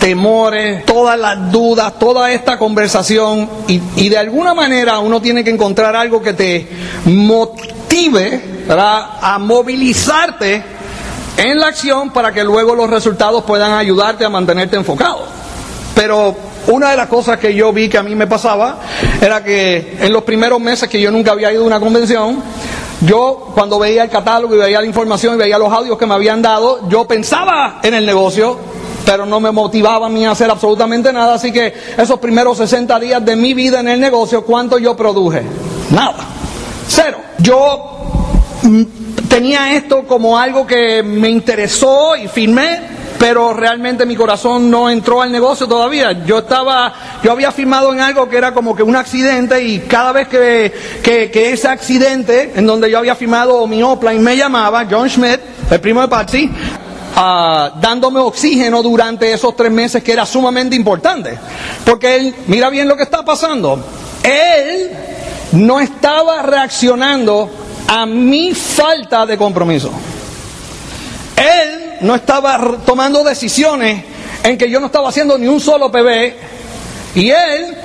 temores, 0.07 0.85
todas 0.85 1.19
las 1.19 1.51
dudas, 1.51 1.99
toda 1.99 2.31
esta 2.31 2.57
conversación 2.57 3.49
y, 3.67 3.81
y 3.97 4.07
de 4.07 4.17
alguna 4.17 4.53
manera 4.53 4.99
uno 4.99 5.21
tiene 5.21 5.43
que 5.43 5.49
encontrar 5.49 5.97
algo 5.97 6.21
que 6.21 6.31
te 6.31 6.65
motive 7.03 8.41
a 8.69 9.37
movilizarte 9.37 10.63
en 11.35 11.59
la 11.59 11.67
acción 11.67 12.11
para 12.11 12.31
que 12.31 12.41
luego 12.41 12.73
los 12.73 12.89
resultados 12.89 13.43
puedan 13.43 13.73
ayudarte 13.73 14.23
a 14.23 14.29
mantenerte 14.29 14.77
enfocado. 14.77 15.25
Pero 15.93 16.37
una 16.67 16.91
de 16.91 16.95
las 16.95 17.09
cosas 17.09 17.37
que 17.37 17.53
yo 17.53 17.73
vi 17.73 17.89
que 17.89 17.97
a 17.97 18.03
mí 18.03 18.15
me 18.15 18.27
pasaba 18.27 18.79
era 19.19 19.43
que 19.43 19.97
en 19.99 20.13
los 20.13 20.23
primeros 20.23 20.61
meses 20.61 20.87
que 20.87 21.01
yo 21.01 21.11
nunca 21.11 21.33
había 21.33 21.51
ido 21.51 21.63
a 21.63 21.67
una 21.67 21.81
convención, 21.81 22.41
yo 23.01 23.51
cuando 23.53 23.77
veía 23.77 24.03
el 24.03 24.09
catálogo 24.09 24.55
y 24.55 24.59
veía 24.59 24.79
la 24.79 24.87
información 24.87 25.35
y 25.35 25.37
veía 25.37 25.57
los 25.57 25.73
audios 25.73 25.97
que 25.97 26.05
me 26.05 26.13
habían 26.13 26.41
dado, 26.41 26.87
yo 26.87 27.05
pensaba 27.05 27.81
en 27.83 27.93
el 27.93 28.05
negocio, 28.05 28.57
pero 29.07 29.25
no 29.25 29.39
me 29.39 29.51
motivaba 29.51 30.07
a 30.07 30.09
mí 30.09 30.25
a 30.25 30.31
hacer 30.31 30.51
absolutamente 30.51 31.13
nada. 31.13 31.35
Así 31.35 31.49
que 31.49 31.73
esos 31.97 32.19
primeros 32.19 32.57
60 32.57 32.99
días 32.99 33.23
de 33.23 33.37
mi 33.37 33.53
vida 33.53 33.79
en 33.79 33.87
el 33.87 34.01
negocio, 34.01 34.43
¿cuánto 34.43 34.77
yo 34.77 34.97
produje? 34.97 35.43
Nada. 35.91 36.25
Cero. 36.89 37.17
Yo 37.37 38.01
mm, 38.63 38.83
tenía 39.29 39.73
esto 39.75 40.03
como 40.03 40.37
algo 40.37 40.67
que 40.67 41.03
me 41.03 41.29
interesó 41.29 42.17
y 42.17 42.27
firmé, 42.27 42.81
pero 43.17 43.53
realmente 43.53 44.05
mi 44.05 44.17
corazón 44.17 44.69
no 44.69 44.89
entró 44.89 45.21
al 45.21 45.31
negocio 45.31 45.69
todavía. 45.69 46.25
Yo 46.25 46.39
estaba, 46.39 46.93
yo 47.23 47.31
había 47.31 47.53
firmado 47.53 47.93
en 47.93 48.01
algo 48.01 48.27
que 48.27 48.35
era 48.35 48.53
como 48.53 48.75
que 48.75 48.83
un 48.83 48.97
accidente 48.97 49.63
y 49.63 49.79
cada 49.79 50.11
vez 50.11 50.27
que, 50.27 50.73
que, 51.01 51.53
ese 51.53 51.69
accidente 51.69 52.51
en 52.57 52.67
donde 52.67 52.91
yo 52.91 52.97
había 52.97 53.15
firmado 53.15 53.65
mi 53.67 53.81
Opline 53.81 54.19
me 54.19 54.35
llamaba, 54.35 54.85
John 54.91 55.09
Schmidt, 55.09 55.39
el 55.71 55.79
primo 55.79 56.01
de 56.01 56.09
Patsy, 56.09 56.51
ah, 57.17 57.71
dándome 57.81 58.19
oxígeno 58.19 58.81
durante 58.81 59.33
esos 59.33 59.55
tres 59.55 59.71
meses 59.71 60.03
que 60.03 60.13
era 60.13 60.25
sumamente 60.25 60.75
importante. 60.75 61.37
Porque 61.83 62.15
él, 62.15 62.35
mira 62.47 62.69
bien 62.69 62.87
lo 62.87 62.95
que 62.95 63.03
está 63.03 63.25
pasando, 63.25 63.83
él 64.23 64.91
no 65.53 65.79
estaba 65.79 66.43
reaccionando 66.43 67.49
a 67.87 68.05
mi 68.05 68.53
falta 68.53 69.25
de 69.25 69.37
compromiso. 69.37 69.91
Él 71.35 71.97
no 72.01 72.15
estaba 72.15 72.77
tomando 72.85 73.23
decisiones 73.23 74.03
en 74.43 74.57
que 74.57 74.69
yo 74.69 74.79
no 74.79 74.85
estaba 74.85 75.09
haciendo 75.09 75.37
ni 75.37 75.47
un 75.47 75.59
solo 75.59 75.91
PB 75.91 76.33
y 77.15 77.29
él 77.29 77.75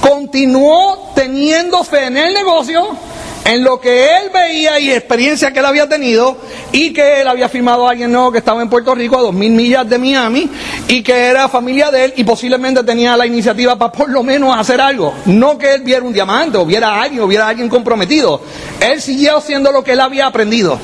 continuó 0.00 1.12
teniendo 1.14 1.82
fe 1.84 2.06
en 2.06 2.16
el 2.16 2.34
negocio, 2.34 2.96
en 3.44 3.64
lo 3.64 3.80
que 3.80 4.16
él 4.16 4.30
veía 4.32 4.78
y 4.78 4.92
experiencia 4.92 5.52
que 5.52 5.58
él 5.58 5.66
había 5.66 5.88
tenido 5.88 6.36
y 6.70 6.92
que 6.92 7.20
él 7.20 7.28
había 7.28 7.48
firmado 7.48 7.86
a 7.86 7.90
alguien 7.90 8.12
nuevo 8.12 8.30
que 8.30 8.38
estaba 8.38 8.62
en 8.62 8.68
Puerto 8.68 8.94
Rico 8.94 9.18
a 9.18 9.22
dos 9.22 9.34
mil 9.34 9.50
millas 9.50 9.88
de 9.88 9.98
Miami 9.98 10.48
y 10.88 11.02
que 11.02 11.12
era 11.12 11.48
familia 11.48 11.90
de 11.90 12.04
él 12.04 12.14
y 12.16 12.24
posiblemente 12.24 12.84
tenía 12.84 13.16
la 13.16 13.26
iniciativa 13.26 13.76
para 13.76 13.92
por 13.92 14.08
lo 14.08 14.22
menos 14.22 14.56
hacer 14.56 14.80
algo. 14.80 15.14
No 15.26 15.58
que 15.58 15.74
él 15.74 15.82
viera 15.82 16.04
un 16.04 16.12
diamante 16.12 16.56
o 16.58 16.64
viera 16.64 16.88
a 16.88 17.02
alguien 17.02 17.22
o 17.22 17.26
viera 17.26 17.46
a 17.46 17.48
alguien 17.48 17.68
comprometido. 17.68 18.40
Él 18.80 19.00
siguió 19.00 19.38
haciendo 19.38 19.72
lo 19.72 19.82
que 19.82 19.92
él 19.92 20.00
había 20.00 20.26
aprendido. 20.26 20.78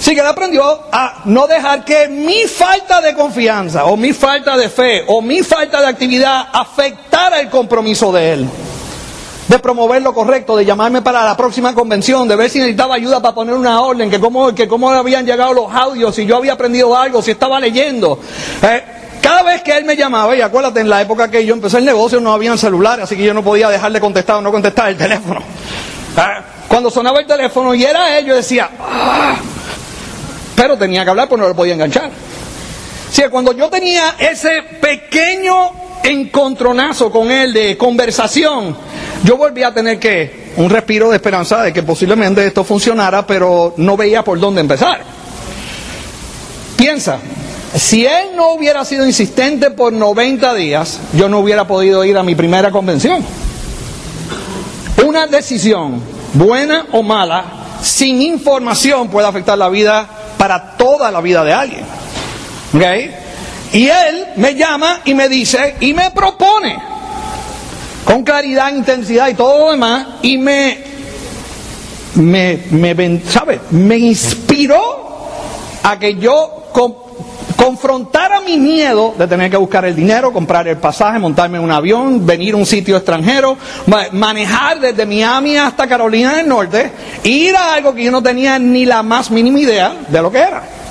Sí 0.00 0.14
que 0.14 0.20
él 0.20 0.26
aprendió 0.26 0.80
a 0.90 1.22
no 1.26 1.46
dejar 1.46 1.84
que 1.84 2.08
mi 2.08 2.42
falta 2.48 3.00
de 3.00 3.14
confianza 3.14 3.84
o 3.84 3.96
mi 3.96 4.12
falta 4.12 4.56
de 4.56 4.68
fe 4.68 5.04
o 5.06 5.22
mi 5.22 5.42
falta 5.42 5.80
de 5.80 5.86
actividad 5.86 6.48
afectara 6.52 7.38
el 7.38 7.48
compromiso 7.48 8.10
de 8.10 8.32
él. 8.32 8.48
De 9.52 9.58
promover 9.58 10.00
lo 10.00 10.14
correcto, 10.14 10.56
de 10.56 10.64
llamarme 10.64 11.02
para 11.02 11.26
la 11.26 11.36
próxima 11.36 11.74
convención, 11.74 12.26
de 12.26 12.36
ver 12.36 12.48
si 12.48 12.58
necesitaba 12.58 12.94
ayuda 12.94 13.20
para 13.20 13.34
poner 13.34 13.54
una 13.54 13.82
orden, 13.82 14.08
que 14.08 14.18
cómo, 14.18 14.54
que 14.54 14.66
cómo 14.66 14.90
habían 14.90 15.26
llegado 15.26 15.52
los 15.52 15.70
audios, 15.70 16.14
si 16.14 16.24
yo 16.24 16.38
había 16.38 16.54
aprendido 16.54 16.96
algo, 16.96 17.20
si 17.20 17.32
estaba 17.32 17.60
leyendo. 17.60 18.18
Eh, 18.62 18.82
cada 19.20 19.42
vez 19.42 19.60
que 19.60 19.76
él 19.76 19.84
me 19.84 19.94
llamaba, 19.94 20.34
y 20.34 20.40
acuérdate, 20.40 20.80
en 20.80 20.88
la 20.88 21.02
época 21.02 21.30
que 21.30 21.44
yo 21.44 21.52
empecé 21.52 21.76
el 21.76 21.84
negocio 21.84 22.18
no 22.18 22.32
había 22.32 22.56
celulares, 22.56 23.04
así 23.04 23.14
que 23.14 23.24
yo 23.24 23.34
no 23.34 23.44
podía 23.44 23.68
dejarle 23.68 24.00
contestar 24.00 24.36
o 24.36 24.40
no 24.40 24.50
contestar 24.50 24.88
el 24.88 24.96
teléfono. 24.96 25.40
Eh, 25.40 26.22
cuando 26.66 26.90
sonaba 26.90 27.20
el 27.20 27.26
teléfono 27.26 27.74
y 27.74 27.84
era 27.84 28.16
él, 28.16 28.24
yo 28.24 28.34
decía, 28.34 28.70
ah, 28.80 29.36
pero 30.56 30.78
tenía 30.78 31.04
que 31.04 31.10
hablar 31.10 31.28
porque 31.28 31.42
no 31.42 31.48
lo 31.48 31.54
podía 31.54 31.74
enganchar. 31.74 32.10
O 32.10 33.30
cuando 33.30 33.52
yo 33.52 33.68
tenía 33.68 34.14
ese 34.18 34.62
pequeño 34.80 35.91
encontronazo 36.02 37.10
con 37.10 37.30
él 37.30 37.52
de 37.52 37.76
conversación, 37.76 38.76
yo 39.24 39.36
volví 39.36 39.62
a 39.62 39.72
tener 39.72 39.98
que 39.98 40.52
un 40.56 40.68
respiro 40.68 41.10
de 41.10 41.16
esperanza 41.16 41.62
de 41.62 41.72
que 41.72 41.82
posiblemente 41.82 42.46
esto 42.46 42.64
funcionara, 42.64 43.26
pero 43.26 43.74
no 43.76 43.96
veía 43.96 44.22
por 44.22 44.38
dónde 44.38 44.60
empezar. 44.60 45.00
Piensa, 46.76 47.18
si 47.74 48.04
él 48.04 48.30
no 48.36 48.52
hubiera 48.52 48.84
sido 48.84 49.06
insistente 49.06 49.70
por 49.70 49.92
90 49.92 50.54
días, 50.54 51.00
yo 51.14 51.28
no 51.28 51.38
hubiera 51.38 51.66
podido 51.66 52.04
ir 52.04 52.18
a 52.18 52.22
mi 52.22 52.34
primera 52.34 52.70
convención. 52.70 53.24
Una 55.04 55.26
decisión, 55.26 56.02
buena 56.34 56.86
o 56.92 57.02
mala, 57.02 57.44
sin 57.82 58.20
información 58.20 59.08
puede 59.08 59.26
afectar 59.26 59.56
la 59.56 59.68
vida 59.68 60.06
para 60.36 60.76
toda 60.76 61.10
la 61.10 61.20
vida 61.20 61.44
de 61.44 61.52
alguien. 61.52 61.84
Y 63.72 63.88
él 63.88 64.26
me 64.36 64.54
llama 64.54 65.00
y 65.04 65.14
me 65.14 65.28
dice 65.28 65.76
y 65.80 65.94
me 65.94 66.10
propone 66.10 66.76
con 68.04 68.22
claridad, 68.22 68.74
intensidad 68.74 69.28
y 69.28 69.34
todo 69.34 69.58
lo 69.58 69.70
demás 69.72 70.06
y 70.22 70.36
me, 70.36 70.78
me, 72.16 72.58
me, 72.70 73.20
¿sabe? 73.26 73.60
me 73.70 73.96
inspiró 73.96 75.02
a 75.82 75.98
que 75.98 76.16
yo 76.16 76.64
confrontara 77.56 78.40
mi 78.40 78.58
miedo 78.58 79.14
de 79.16 79.26
tener 79.26 79.50
que 79.50 79.56
buscar 79.56 79.84
el 79.84 79.94
dinero, 79.94 80.32
comprar 80.32 80.66
el 80.68 80.76
pasaje, 80.76 81.18
montarme 81.18 81.58
en 81.58 81.64
un 81.64 81.70
avión, 81.70 82.26
venir 82.26 82.54
a 82.54 82.56
un 82.58 82.66
sitio 82.66 82.96
extranjero, 82.96 83.56
manejar 84.12 84.80
desde 84.80 85.06
Miami 85.06 85.56
hasta 85.56 85.86
Carolina 85.86 86.34
del 86.34 86.48
Norte, 86.48 86.90
ir 87.24 87.56
a 87.56 87.74
algo 87.74 87.94
que 87.94 88.04
yo 88.04 88.10
no 88.10 88.22
tenía 88.22 88.58
ni 88.58 88.84
la 88.84 89.02
más 89.02 89.30
mínima 89.30 89.60
idea 89.60 89.94
de 90.08 90.20
lo 90.20 90.30
que 90.30 90.38
era. 90.38 90.81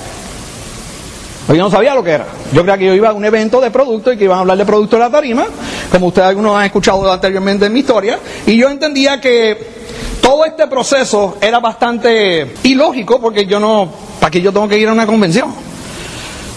Yo 1.48 1.56
no 1.56 1.70
sabía 1.70 1.94
lo 1.94 2.02
que 2.02 2.12
era. 2.12 2.26
Yo 2.52 2.62
creía 2.62 2.78
que 2.78 2.86
yo 2.86 2.94
iba 2.94 3.10
a 3.10 3.12
un 3.12 3.24
evento 3.24 3.60
de 3.60 3.70
producto 3.70 4.12
y 4.12 4.16
que 4.16 4.24
iban 4.24 4.38
a 4.38 4.40
hablar 4.40 4.56
de 4.56 4.64
producto 4.64 4.96
de 4.96 5.02
la 5.02 5.10
tarima, 5.10 5.46
como 5.90 6.06
ustedes 6.06 6.28
algunos 6.28 6.56
han 6.56 6.64
escuchado 6.64 7.10
anteriormente 7.12 7.66
en 7.66 7.72
mi 7.72 7.80
historia, 7.80 8.18
y 8.46 8.56
yo 8.56 8.68
entendía 8.68 9.20
que 9.20 9.82
todo 10.20 10.44
este 10.44 10.66
proceso 10.68 11.36
era 11.40 11.58
bastante 11.58 12.54
ilógico 12.62 13.20
porque 13.20 13.44
yo 13.44 13.58
no, 13.58 13.88
¿para 14.20 14.30
qué 14.30 14.40
yo 14.40 14.52
tengo 14.52 14.68
que 14.68 14.78
ir 14.78 14.88
a 14.88 14.92
una 14.92 15.06
convención? 15.06 15.52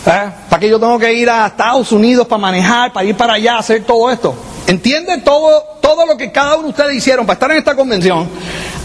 ¿Eh? 0.06 0.32
¿Para 0.50 0.60
qué 0.60 0.70
yo 0.70 0.80
tengo 0.80 1.00
que 1.00 1.12
ir 1.12 1.30
a 1.30 1.48
Estados 1.48 1.92
Unidos 1.92 2.28
para 2.28 2.40
manejar, 2.40 2.94
para 2.94 3.06
ir 3.06 3.18
para 3.18 3.34
allá, 3.34 3.58
hacer 3.58 3.84
todo 3.84 4.12
esto? 4.12 4.36
¿Entiende 4.68 5.18
todo, 5.20 5.64
todo 5.82 6.06
lo 6.06 6.16
que 6.16 6.32
cada 6.32 6.56
uno 6.56 6.66
de 6.66 6.70
ustedes 6.70 6.96
hicieron 6.96 7.26
para 7.26 7.34
estar 7.34 7.52
en 7.52 7.58
esta 7.58 7.76
convención? 7.76 8.30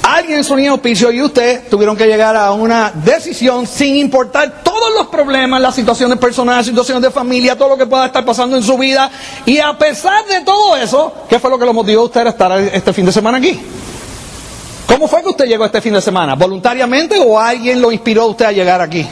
Alguien 0.03 0.39
en 0.39 0.45
su 0.45 0.55
auspicio 0.55 1.13
y 1.13 1.23
usted 1.23 1.69
tuvieron 1.69 1.97
que 1.97 2.07
llegar 2.07 2.35
a 2.35 2.53
una 2.53 2.91
decisión 2.95 3.67
sin 3.67 3.97
importar 3.97 4.63
todos 4.63 4.95
los 4.95 5.09
problemas, 5.09 5.61
las 5.61 5.75
situaciones 5.75 6.19
personales, 6.19 6.67
situaciones 6.67 7.03
de 7.03 7.11
familia, 7.11 7.57
todo 7.57 7.71
lo 7.71 7.77
que 7.77 7.87
pueda 7.87 8.07
estar 8.07 8.25
pasando 8.25 8.57
en 8.57 8.63
su 8.63 8.79
vida. 8.79 9.11
Y 9.45 9.59
a 9.59 9.77
pesar 9.77 10.25
de 10.27 10.41
todo 10.41 10.77
eso, 10.77 11.13
¿qué 11.29 11.39
fue 11.39 11.51
lo 11.51 11.59
que 11.59 11.67
lo 11.67 11.75
motivó 11.75 12.03
a 12.03 12.05
usted 12.07 12.27
a 12.27 12.31
estar 12.31 12.59
este 12.59 12.93
fin 12.93 13.05
de 13.05 13.13
semana 13.13 13.39
aquí? 13.39 13.61
¿Cómo 14.87 15.07
fue 15.07 15.23
que 15.23 15.29
usted 15.29 15.47
llegó 15.47 15.67
este 15.67 15.81
fin 15.81 15.93
de 15.93 16.01
semana? 16.01 16.35
¿Voluntariamente 16.35 17.19
o 17.19 17.39
alguien 17.39 17.81
lo 17.81 17.93
inspiró 17.93 18.23
a 18.23 18.27
usted 18.27 18.47
a 18.47 18.53
llegar 18.53 18.81
aquí? 18.81 19.07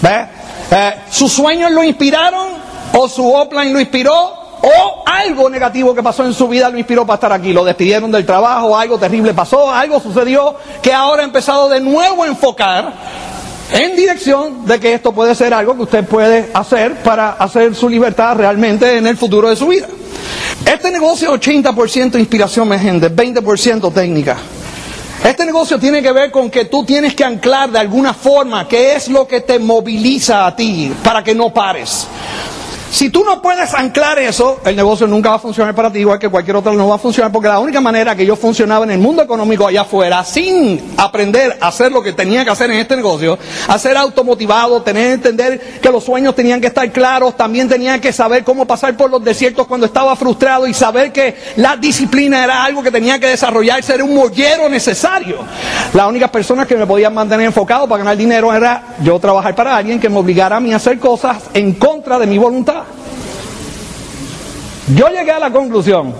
¿Ve? 0.00 0.26
Eh, 0.70 0.94
¿Sus 1.10 1.32
sueños 1.32 1.70
lo 1.70 1.84
inspiraron? 1.84 2.48
¿O 2.94 3.08
su 3.08 3.30
offline 3.32 3.72
lo 3.72 3.80
inspiró? 3.80 4.47
¿O 4.62 5.02
algo 5.06 5.48
negativo 5.48 5.94
que 5.94 6.02
pasó 6.02 6.24
en 6.24 6.34
su 6.34 6.48
vida 6.48 6.68
lo 6.68 6.78
inspiró 6.78 7.06
para 7.06 7.14
estar 7.14 7.32
aquí? 7.32 7.52
¿Lo 7.52 7.64
despidieron 7.64 8.10
del 8.10 8.26
trabajo? 8.26 8.76
¿Algo 8.76 8.98
terrible 8.98 9.34
pasó? 9.34 9.70
¿Algo 9.70 10.00
sucedió 10.00 10.56
que 10.82 10.92
ahora 10.92 11.22
ha 11.22 11.24
empezado 11.24 11.68
de 11.68 11.80
nuevo 11.80 12.24
a 12.24 12.26
enfocar 12.26 12.92
en 13.72 13.96
dirección 13.96 14.66
de 14.66 14.80
que 14.80 14.94
esto 14.94 15.12
puede 15.12 15.34
ser 15.34 15.52
algo 15.54 15.76
que 15.76 15.82
usted 15.82 16.04
puede 16.04 16.50
hacer 16.54 17.02
para 17.02 17.32
hacer 17.32 17.74
su 17.74 17.88
libertad 17.88 18.36
realmente 18.36 18.96
en 18.96 19.06
el 19.06 19.16
futuro 19.16 19.48
de 19.48 19.56
su 19.56 19.68
vida? 19.68 19.86
Este 20.64 20.90
negocio 20.90 21.34
es 21.34 21.40
80% 21.40 22.18
inspiración, 22.18 22.78
gente, 22.78 23.14
20% 23.14 23.92
técnica. 23.92 24.36
Este 25.24 25.44
negocio 25.44 25.78
tiene 25.78 26.02
que 26.02 26.12
ver 26.12 26.30
con 26.30 26.50
que 26.50 26.66
tú 26.66 26.84
tienes 26.84 27.14
que 27.14 27.24
anclar 27.24 27.70
de 27.70 27.78
alguna 27.78 28.14
forma 28.14 28.68
qué 28.68 28.94
es 28.94 29.08
lo 29.08 29.26
que 29.26 29.40
te 29.40 29.58
moviliza 29.58 30.46
a 30.46 30.54
ti 30.54 30.92
para 31.02 31.24
que 31.24 31.34
no 31.34 31.52
pares. 31.52 32.06
Si 32.90 33.10
tú 33.10 33.22
no 33.22 33.42
puedes 33.42 33.74
anclar 33.74 34.18
eso, 34.18 34.60
el 34.64 34.74
negocio 34.74 35.06
nunca 35.06 35.30
va 35.30 35.36
a 35.36 35.38
funcionar 35.38 35.74
para 35.74 35.92
ti, 35.92 35.98
igual 36.00 36.18
que 36.18 36.28
cualquier 36.28 36.56
otro 36.56 36.72
no 36.72 36.88
va 36.88 36.94
a 36.94 36.98
funcionar, 36.98 37.30
porque 37.30 37.48
la 37.48 37.60
única 37.60 37.82
manera 37.82 38.16
que 38.16 38.24
yo 38.24 38.34
funcionaba 38.34 38.84
en 38.84 38.92
el 38.92 38.98
mundo 38.98 39.22
económico 39.22 39.66
allá 39.66 39.82
afuera, 39.82 40.24
sin 40.24 40.94
aprender 40.96 41.58
a 41.60 41.68
hacer 41.68 41.92
lo 41.92 42.02
que 42.02 42.14
tenía 42.14 42.44
que 42.44 42.50
hacer 42.50 42.70
en 42.70 42.78
este 42.78 42.96
negocio, 42.96 43.38
a 43.68 43.78
ser 43.78 43.96
automotivado, 43.96 44.82
tener 44.82 45.08
que 45.08 45.12
entender 45.12 45.60
que 45.82 45.90
los 45.90 46.02
sueños 46.02 46.34
tenían 46.34 46.62
que 46.62 46.68
estar 46.68 46.90
claros, 46.90 47.36
también 47.36 47.68
tenía 47.68 48.00
que 48.00 48.12
saber 48.12 48.42
cómo 48.42 48.66
pasar 48.66 48.96
por 48.96 49.10
los 49.10 49.22
desiertos 49.22 49.66
cuando 49.66 49.86
estaba 49.86 50.16
frustrado 50.16 50.66
y 50.66 50.72
saber 50.72 51.12
que 51.12 51.36
la 51.56 51.76
disciplina 51.76 52.42
era 52.42 52.64
algo 52.64 52.82
que 52.82 52.90
tenía 52.90 53.18
que 53.18 53.26
desarrollarse, 53.26 53.94
era 53.94 54.04
un 54.04 54.14
mollero 54.14 54.66
necesario. 54.68 55.38
Las 55.92 56.08
únicas 56.08 56.30
personas 56.30 56.66
que 56.66 56.76
me 56.76 56.86
podían 56.86 57.12
mantener 57.12 57.46
enfocado 57.46 57.86
para 57.86 57.98
ganar 57.98 58.16
dinero 58.16 58.52
era 58.52 58.96
yo 59.02 59.18
trabajar 59.18 59.54
para 59.54 59.76
alguien 59.76 60.00
que 60.00 60.08
me 60.08 60.18
obligara 60.18 60.56
a 60.56 60.60
mí 60.60 60.72
a 60.72 60.76
hacer 60.76 60.98
cosas 60.98 61.36
en 61.52 61.74
contra 61.74 62.18
de 62.18 62.26
mi 62.26 62.38
voluntad. 62.38 62.77
Yo 64.94 65.08
llegué 65.08 65.32
a 65.32 65.38
la 65.38 65.50
conclusión, 65.50 66.14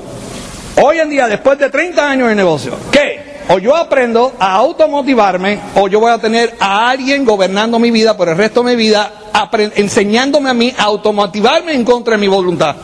hoy 0.82 0.98
en 0.98 1.08
día, 1.08 1.26
después 1.26 1.58
de 1.58 1.70
30 1.70 2.10
años 2.10 2.28
de 2.28 2.34
negocio, 2.34 2.74
que 2.90 3.38
o 3.48 3.58
yo 3.58 3.74
aprendo 3.74 4.34
a 4.38 4.56
automotivarme 4.56 5.58
o 5.74 5.88
yo 5.88 6.00
voy 6.00 6.12
a 6.12 6.18
tener 6.18 6.54
a 6.60 6.90
alguien 6.90 7.24
gobernando 7.24 7.78
mi 7.78 7.90
vida 7.90 8.14
por 8.14 8.28
el 8.28 8.36
resto 8.36 8.62
de 8.62 8.76
mi 8.76 8.82
vida, 8.82 9.10
enseñándome 9.74 10.50
a 10.50 10.54
mí 10.54 10.74
a 10.76 10.84
automotivarme 10.84 11.72
en 11.72 11.82
contra 11.82 12.16
de 12.16 12.18
mi 12.20 12.28
voluntad. 12.28 12.76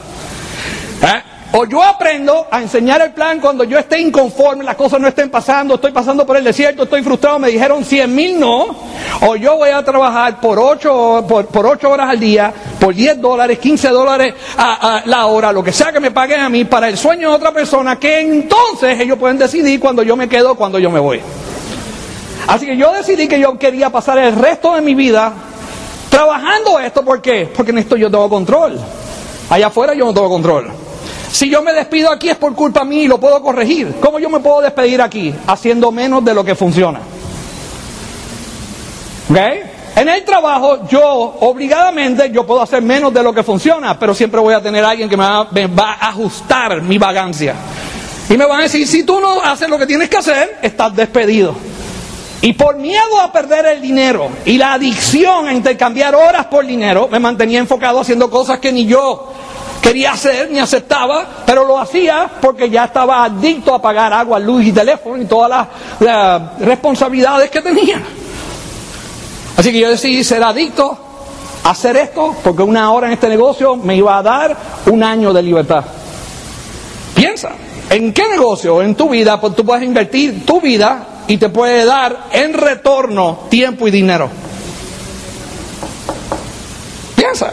¿Eh? 1.02 1.33
O 1.56 1.64
yo 1.66 1.80
aprendo 1.84 2.48
a 2.50 2.60
enseñar 2.60 3.00
el 3.00 3.12
plan 3.12 3.38
cuando 3.38 3.62
yo 3.62 3.78
esté 3.78 4.00
inconforme, 4.00 4.64
las 4.64 4.74
cosas 4.74 5.00
no 5.00 5.06
estén 5.06 5.30
pasando, 5.30 5.76
estoy 5.76 5.92
pasando 5.92 6.26
por 6.26 6.36
el 6.36 6.42
desierto, 6.42 6.82
estoy 6.82 7.00
frustrado, 7.04 7.38
me 7.38 7.48
dijeron 7.48 7.84
100 7.84 8.12
mil 8.12 8.40
no. 8.40 8.74
O 9.20 9.36
yo 9.36 9.58
voy 9.58 9.70
a 9.70 9.84
trabajar 9.84 10.40
por 10.40 10.58
8, 10.58 11.24
por, 11.28 11.46
por 11.46 11.66
horas 11.86 12.10
al 12.10 12.18
día, 12.18 12.52
por 12.80 12.92
10 12.92 13.20
dólares, 13.20 13.60
15 13.60 13.88
dólares 13.90 14.34
a, 14.58 15.02
la 15.04 15.26
hora, 15.26 15.52
lo 15.52 15.62
que 15.62 15.72
sea 15.72 15.92
que 15.92 16.00
me 16.00 16.10
paguen 16.10 16.40
a 16.40 16.48
mí, 16.48 16.64
para 16.64 16.88
el 16.88 16.98
sueño 16.98 17.30
de 17.30 17.36
otra 17.36 17.52
persona, 17.52 18.00
que 18.00 18.18
entonces 18.18 18.98
ellos 18.98 19.16
pueden 19.16 19.38
decidir 19.38 19.78
cuando 19.78 20.02
yo 20.02 20.16
me 20.16 20.28
quedo, 20.28 20.56
cuando 20.56 20.80
yo 20.80 20.90
me 20.90 20.98
voy. 20.98 21.20
Así 22.48 22.66
que 22.66 22.76
yo 22.76 22.90
decidí 22.90 23.28
que 23.28 23.38
yo 23.38 23.56
quería 23.60 23.90
pasar 23.90 24.18
el 24.18 24.34
resto 24.34 24.74
de 24.74 24.80
mi 24.80 24.96
vida 24.96 25.32
trabajando 26.10 26.80
esto. 26.80 27.04
¿Por 27.04 27.22
qué? 27.22 27.48
Porque 27.56 27.70
en 27.70 27.78
esto 27.78 27.96
yo 27.96 28.10
tengo 28.10 28.28
control. 28.28 28.76
Allá 29.50 29.68
afuera 29.68 29.94
yo 29.94 30.04
no 30.04 30.12
tengo 30.12 30.28
control. 30.28 30.83
Si 31.34 31.50
yo 31.50 31.62
me 31.62 31.72
despido 31.72 32.12
aquí 32.12 32.30
es 32.30 32.36
por 32.36 32.54
culpa 32.54 32.84
mía 32.84 33.02
y 33.02 33.08
lo 33.08 33.18
puedo 33.18 33.42
corregir. 33.42 33.96
¿Cómo 34.00 34.20
yo 34.20 34.30
me 34.30 34.38
puedo 34.38 34.60
despedir 34.60 35.02
aquí? 35.02 35.34
Haciendo 35.48 35.90
menos 35.90 36.24
de 36.24 36.32
lo 36.32 36.44
que 36.44 36.54
funciona. 36.54 37.00
¿Ok? 39.28 39.36
En 39.96 40.08
el 40.08 40.24
trabajo, 40.24 40.86
yo 40.86 41.04
obligadamente, 41.40 42.30
yo 42.30 42.46
puedo 42.46 42.62
hacer 42.62 42.82
menos 42.82 43.12
de 43.12 43.24
lo 43.24 43.32
que 43.32 43.42
funciona, 43.42 43.98
pero 43.98 44.14
siempre 44.14 44.38
voy 44.38 44.54
a 44.54 44.62
tener 44.62 44.84
alguien 44.84 45.08
que 45.08 45.16
me 45.16 45.24
va, 45.24 45.96
a 46.00 46.08
ajustar 46.10 46.80
mi 46.82 46.98
vagancia. 46.98 47.56
Y 48.30 48.36
me 48.36 48.46
van 48.46 48.60
a 48.60 48.62
decir, 48.62 48.86
si 48.86 49.02
tú 49.02 49.18
no 49.18 49.42
haces 49.42 49.68
lo 49.68 49.76
que 49.76 49.86
tienes 49.86 50.08
que 50.08 50.18
hacer, 50.18 50.58
estás 50.62 50.94
despedido. 50.94 51.56
Y 52.42 52.52
por 52.52 52.76
miedo 52.76 53.20
a 53.20 53.32
perder 53.32 53.66
el 53.66 53.80
dinero 53.80 54.28
y 54.44 54.56
la 54.56 54.74
adicción 54.74 55.48
a 55.48 55.52
intercambiar 55.52 56.14
horas 56.14 56.46
por 56.46 56.64
dinero, 56.64 57.08
me 57.10 57.18
mantenía 57.18 57.58
enfocado 57.58 57.98
haciendo 57.98 58.30
cosas 58.30 58.60
que 58.60 58.70
ni 58.70 58.86
yo 58.86 59.33
quería 59.84 60.12
hacer 60.12 60.50
ni 60.50 60.58
aceptaba, 60.58 61.26
pero 61.44 61.66
lo 61.66 61.78
hacía 61.78 62.30
porque 62.40 62.70
ya 62.70 62.86
estaba 62.86 63.22
adicto 63.22 63.74
a 63.74 63.82
pagar 63.82 64.14
agua, 64.14 64.38
luz 64.38 64.64
y 64.64 64.72
teléfono 64.72 65.20
y 65.20 65.26
todas 65.26 65.68
las, 66.00 66.58
responsabilidades 66.58 67.50
que 67.50 67.60
tenía. 67.60 68.02
Así 69.58 69.70
que 69.70 69.78
yo 69.78 69.90
decidí 69.90 70.24
ser 70.24 70.42
adicto 70.42 70.96
a 71.62 71.70
hacer 71.70 71.98
esto 71.98 72.34
porque 72.42 72.62
una 72.62 72.90
hora 72.92 73.08
en 73.08 73.12
este 73.12 73.28
negocio 73.28 73.76
me 73.76 73.94
iba 73.94 74.16
a 74.16 74.22
dar 74.22 74.56
un 74.86 75.02
año 75.02 75.34
de 75.34 75.42
libertad. 75.42 75.84
Piensa, 77.14 77.50
¿en 77.90 78.14
qué 78.14 78.26
negocio 78.28 78.80
en 78.80 78.94
tu 78.94 79.10
vida 79.10 79.38
pues 79.38 79.54
tú 79.54 79.66
puedes 79.66 79.84
invertir 79.84 80.46
tu 80.46 80.62
vida 80.62 81.08
y 81.28 81.36
te 81.36 81.50
puede 81.50 81.84
dar 81.84 82.28
en 82.32 82.54
retorno 82.54 83.40
tiempo 83.50 83.86
y 83.86 83.90
dinero? 83.90 84.30
Piensa. 87.16 87.52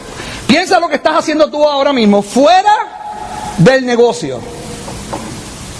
Piensa 0.51 0.81
lo 0.81 0.89
que 0.89 0.95
estás 0.95 1.15
haciendo 1.15 1.49
tú 1.49 1.63
ahora 1.63 1.93
mismo 1.93 2.21
fuera 2.21 3.55
del 3.57 3.85
negocio. 3.85 4.37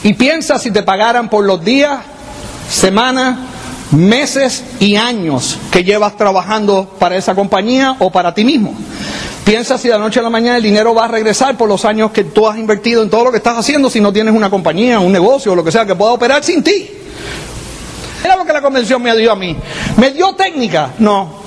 Y 0.01 0.13
piensa 0.13 0.57
si 0.59 0.71
te 0.71 0.81
pagaran 0.81 1.29
por 1.29 1.43
los 1.43 1.61
días, 1.61 1.99
semanas, 2.69 3.37
meses 3.91 4.63
y 4.79 4.95
años 4.95 5.59
que 5.73 5.83
llevas 5.83 6.15
trabajando 6.15 6.87
para 6.97 7.17
esa 7.17 7.35
compañía 7.35 7.97
o 7.99 8.11
para 8.11 8.33
ti 8.33 8.45
mismo. 8.45 8.73
Piensa 9.43 9.77
si 9.77 9.89
de 9.89 9.95
la 9.95 9.99
noche 9.99 10.21
a 10.21 10.23
la 10.23 10.29
mañana 10.29 10.55
el 10.55 10.63
dinero 10.63 10.95
va 10.95 11.03
a 11.03 11.09
regresar 11.09 11.57
por 11.57 11.67
los 11.67 11.83
años 11.83 12.11
que 12.11 12.23
tú 12.23 12.47
has 12.47 12.57
invertido 12.57 13.03
en 13.03 13.09
todo 13.09 13.25
lo 13.25 13.31
que 13.31 13.39
estás 13.39 13.57
haciendo 13.57 13.89
si 13.89 13.99
no 13.99 14.13
tienes 14.13 14.33
una 14.33 14.49
compañía, 14.49 15.01
un 15.01 15.11
negocio 15.11 15.51
o 15.51 15.55
lo 15.55 15.65
que 15.65 15.73
sea 15.73 15.85
que 15.85 15.95
pueda 15.95 16.13
operar 16.13 16.45
sin 16.45 16.63
ti. 16.63 16.89
Era 18.23 18.37
lo 18.37 18.45
que 18.45 18.53
la 18.53 18.61
convención 18.61 19.01
me 19.01 19.13
dio 19.17 19.33
a 19.33 19.35
mí. 19.35 19.53
¿Me 19.97 20.11
dio 20.11 20.33
técnica? 20.33 20.91
No. 20.97 21.40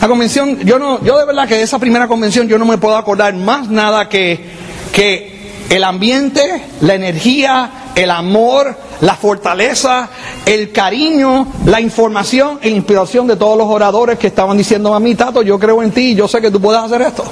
La 0.00 0.08
convención, 0.08 0.58
yo 0.60 0.78
no, 0.78 1.02
yo 1.02 1.18
de 1.18 1.24
verdad 1.24 1.48
que 1.48 1.56
de 1.56 1.62
esa 1.62 1.78
primera 1.78 2.08
convención 2.08 2.48
yo 2.48 2.58
no 2.58 2.64
me 2.64 2.78
puedo 2.78 2.96
acordar 2.96 3.34
más 3.34 3.68
nada 3.68 4.08
que, 4.08 4.44
que 4.92 5.34
el 5.70 5.84
ambiente, 5.84 6.64
la 6.80 6.94
energía, 6.94 7.70
el 7.94 8.10
amor, 8.10 8.76
la 9.00 9.14
fortaleza, 9.14 10.08
el 10.44 10.72
cariño, 10.72 11.46
la 11.66 11.80
información 11.80 12.58
e 12.62 12.68
inspiración 12.68 13.26
de 13.26 13.36
todos 13.36 13.56
los 13.56 13.68
oradores 13.68 14.18
que 14.18 14.26
estaban 14.26 14.56
diciendo 14.56 14.94
a 14.94 15.00
mí, 15.00 15.14
Tato, 15.14 15.42
yo 15.42 15.58
creo 15.58 15.82
en 15.82 15.90
ti, 15.90 16.14
yo 16.14 16.28
sé 16.28 16.40
que 16.40 16.50
tú 16.50 16.60
puedes 16.60 16.82
hacer 16.82 17.02
esto. 17.02 17.24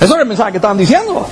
Eso 0.00 0.14
es 0.14 0.20
el 0.20 0.26
mensaje 0.26 0.52
que 0.52 0.58
estaban 0.58 0.76
diciendo. 0.76 1.26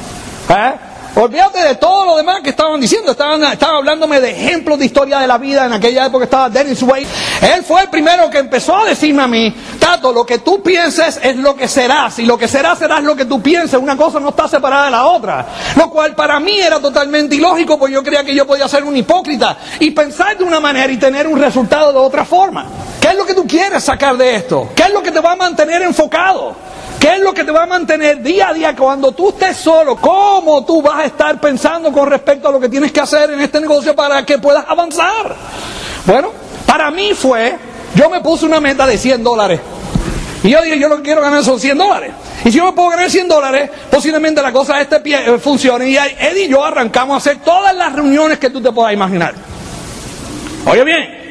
¿Eh? 0.48 0.93
Olvídate 1.16 1.61
de 1.61 1.77
todo 1.77 2.07
lo 2.07 2.16
demás 2.16 2.40
que 2.40 2.50
estaban 2.50 2.81
diciendo. 2.81 3.12
Estaban, 3.12 3.40
estaban 3.44 3.77
hablándome 3.77 4.20
de 4.20 4.33
ejemplos 4.33 4.81
de 4.81 4.87
historia 4.87 5.20
de 5.20 5.29
la 5.29 5.38
vida. 5.38 5.64
En 5.66 5.72
aquella 5.72 6.07
época 6.07 6.24
estaba 6.24 6.50
Dennis 6.50 6.83
Wade. 6.83 7.07
Él 7.55 7.62
fue 7.62 7.83
el 7.83 7.88
primero 7.88 8.29
que 8.29 8.38
empezó 8.38 8.77
a 8.77 8.87
decirme 8.87 9.22
a 9.22 9.29
mí, 9.29 9.55
Tato, 9.79 10.12
lo 10.12 10.27
que 10.27 10.38
tú 10.38 10.61
pienses 10.61 11.20
es 11.22 11.37
lo 11.37 11.55
que 11.55 11.68
serás. 11.68 12.18
Y 12.18 12.27
lo 12.27 12.37
que 12.37 12.48
serás 12.48 12.81
serás 12.81 13.05
lo 13.05 13.14
que 13.14 13.27
tú 13.27 13.40
pienses. 13.40 13.79
Una 13.79 13.96
cosa 13.96 14.18
no 14.18 14.31
está 14.31 14.48
separada 14.48 14.87
de 14.87 14.90
la 14.90 15.07
otra. 15.07 15.46
Lo 15.77 15.88
cual 15.88 16.16
para 16.16 16.40
mí 16.40 16.59
era 16.61 16.81
totalmente 16.81 17.37
ilógico, 17.37 17.79
porque 17.79 17.94
yo 17.94 18.03
creía 18.03 18.24
que 18.24 18.35
yo 18.35 18.44
podía 18.44 18.66
ser 18.66 18.83
un 18.83 18.96
hipócrita 18.96 19.57
y 19.79 19.92
pensar 19.92 20.37
de 20.37 20.42
una 20.42 20.59
manera 20.59 20.92
y 20.92 20.96
tener 20.96 21.29
un 21.29 21.38
resultado 21.38 21.92
de 21.92 21.98
otra 21.98 22.24
forma. 22.24 22.66
¿Qué 23.00 23.09
es 23.09 23.16
lo 23.16 23.24
que 23.24 23.35
tú 23.35 23.46
quieres 23.46 23.85
sacar 23.85 24.16
de 24.16 24.35
esto? 24.35 24.70
¿Qué 24.74 24.83
es 24.83 24.90
lo 24.92 25.00
que 25.00 25.12
te 25.12 25.20
va 25.20 25.33
a 25.33 25.37
mantener 25.37 25.83
enfocado? 25.83 26.57
¿Qué 27.04 27.16
es 27.16 27.20
lo 27.20 27.34
que 27.34 27.44
te 27.44 27.52
va 27.52 27.64
a 27.64 27.66
mantener 27.66 28.22
día 28.22 28.48
a 28.48 28.54
día 28.54 28.74
cuando 28.74 29.12
tú 29.12 29.28
estés 29.28 29.58
solo? 29.58 29.94
¿Cómo 29.94 30.64
tú 30.64 30.80
vas 30.80 31.00
a 31.00 31.04
estar 31.04 31.38
pensando 31.38 31.92
con 31.92 32.08
respecto 32.08 32.48
a 32.48 32.52
lo 32.52 32.58
que 32.58 32.70
tienes 32.70 32.92
que 32.92 33.00
hacer 33.00 33.30
en 33.30 33.42
este 33.42 33.60
negocio 33.60 33.94
para 33.94 34.24
que 34.24 34.38
puedas 34.38 34.64
avanzar? 34.66 35.36
Bueno, 36.06 36.30
para 36.64 36.90
mí 36.90 37.12
fue, 37.12 37.58
yo 37.94 38.08
me 38.08 38.22
puse 38.22 38.46
una 38.46 38.58
meta 38.58 38.86
de 38.86 38.96
100 38.96 39.22
dólares. 39.22 39.60
Y 40.42 40.48
yo 40.48 40.62
dije, 40.62 40.78
yo 40.78 40.88
lo 40.88 40.96
que 40.96 41.02
quiero 41.02 41.20
ganar 41.20 41.44
son 41.44 41.60
100 41.60 41.76
dólares. 41.76 42.10
Y 42.42 42.50
si 42.50 42.56
yo 42.56 42.64
me 42.64 42.72
puedo 42.72 42.88
ganar 42.88 43.10
100 43.10 43.28
dólares, 43.28 43.70
posiblemente 43.90 44.40
la 44.40 44.50
cosa 44.50 44.80
este 44.80 45.00
pie 45.00 45.26
eh, 45.26 45.38
funcione. 45.38 45.90
Y 45.90 45.98
Eddie 45.98 46.44
y 46.46 46.48
yo 46.48 46.64
arrancamos 46.64 47.16
a 47.16 47.18
hacer 47.18 47.42
todas 47.44 47.76
las 47.76 47.92
reuniones 47.92 48.38
que 48.38 48.48
tú 48.48 48.62
te 48.62 48.72
puedas 48.72 48.94
imaginar. 48.94 49.34
Oye 50.64 50.82
bien, 50.84 51.23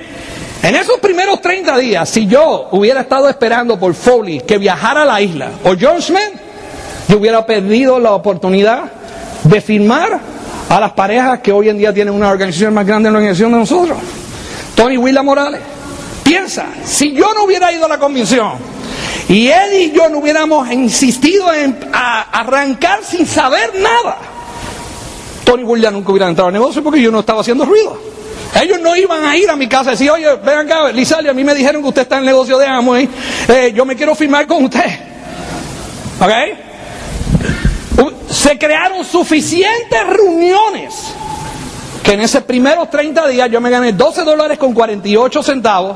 en 0.63 0.75
esos 0.77 0.97
primeros 1.01 1.41
30 1.41 1.77
días, 1.77 2.09
si 2.09 2.25
yo 2.25 2.69
hubiera 2.71 3.01
estado 3.01 3.27
esperando 3.27 3.77
por 3.77 3.93
Foley 3.93 4.39
que 4.39 4.57
viajara 4.57 5.01
a 5.01 5.05
la 5.05 5.19
isla, 5.19 5.51
o 5.65 5.73
John 5.79 6.01
Smith, 6.01 6.31
yo 7.09 7.17
hubiera 7.17 7.45
perdido 7.45 7.99
la 7.99 8.13
oportunidad 8.13 8.85
de 9.43 9.59
firmar 9.59 10.21
a 10.69 10.79
las 10.79 10.93
parejas 10.93 11.41
que 11.41 11.51
hoy 11.51 11.67
en 11.67 11.77
día 11.77 11.93
tienen 11.93 12.13
una 12.13 12.29
organización 12.31 12.73
más 12.73 12.87
grande 12.87 13.07
en 13.07 13.13
la 13.13 13.19
organización 13.19 13.51
de 13.51 13.57
nosotros. 13.57 13.97
Tony 14.73 14.95
Willa 14.97 15.21
Morales. 15.21 15.59
Piensa, 16.23 16.67
si 16.85 17.11
yo 17.11 17.33
no 17.33 17.43
hubiera 17.43 17.69
ido 17.73 17.85
a 17.85 17.89
la 17.89 17.99
convención 17.99 18.53
y 19.27 19.49
él 19.49 19.73
y 19.73 19.91
yo 19.91 20.07
no 20.07 20.19
hubiéramos 20.19 20.71
insistido 20.71 21.53
en 21.53 21.77
arrancar 21.91 23.03
sin 23.03 23.27
saber 23.27 23.73
nada, 23.81 24.17
Tony 25.43 25.63
Willa 25.63 25.91
nunca 25.91 26.11
hubiera 26.11 26.29
entrado 26.29 26.47
al 26.47 26.53
negocio 26.53 26.81
porque 26.81 27.01
yo 27.01 27.11
no 27.11 27.19
estaba 27.19 27.41
haciendo 27.41 27.65
ruido. 27.65 28.12
Ellos 28.61 28.79
no 28.79 28.95
iban 28.95 29.23
a 29.23 29.35
ir 29.35 29.49
a 29.49 29.55
mi 29.55 29.67
casa 29.67 29.89
y 29.89 29.93
decir, 29.93 30.11
oye, 30.11 30.27
ven 30.35 30.59
acá, 30.59 30.91
Lizalio, 30.91 31.31
a 31.31 31.33
mí 31.33 31.43
me 31.43 31.55
dijeron 31.55 31.81
que 31.81 31.87
usted 31.87 32.03
está 32.03 32.15
en 32.15 32.21
el 32.21 32.27
negocio 32.27 32.57
de 32.57 32.67
Amway, 32.67 33.09
eh, 33.47 33.73
yo 33.73 33.83
me 33.85 33.95
quiero 33.95 34.13
firmar 34.13 34.45
con 34.45 34.63
usted. 34.65 34.85
¿Ok? 36.19 36.31
Se 38.29 38.57
crearon 38.57 39.03
suficientes 39.03 40.07
reuniones 40.07 41.13
que 42.03 42.13
en 42.13 42.21
esos 42.21 42.43
primeros 42.43 42.89
30 42.89 43.27
días 43.27 43.49
yo 43.49 43.61
me 43.61 43.69
gané 43.69 43.93
12 43.93 44.23
dólares 44.23 44.57
con 44.57 44.73
48 44.73 45.41
centavos, 45.41 45.95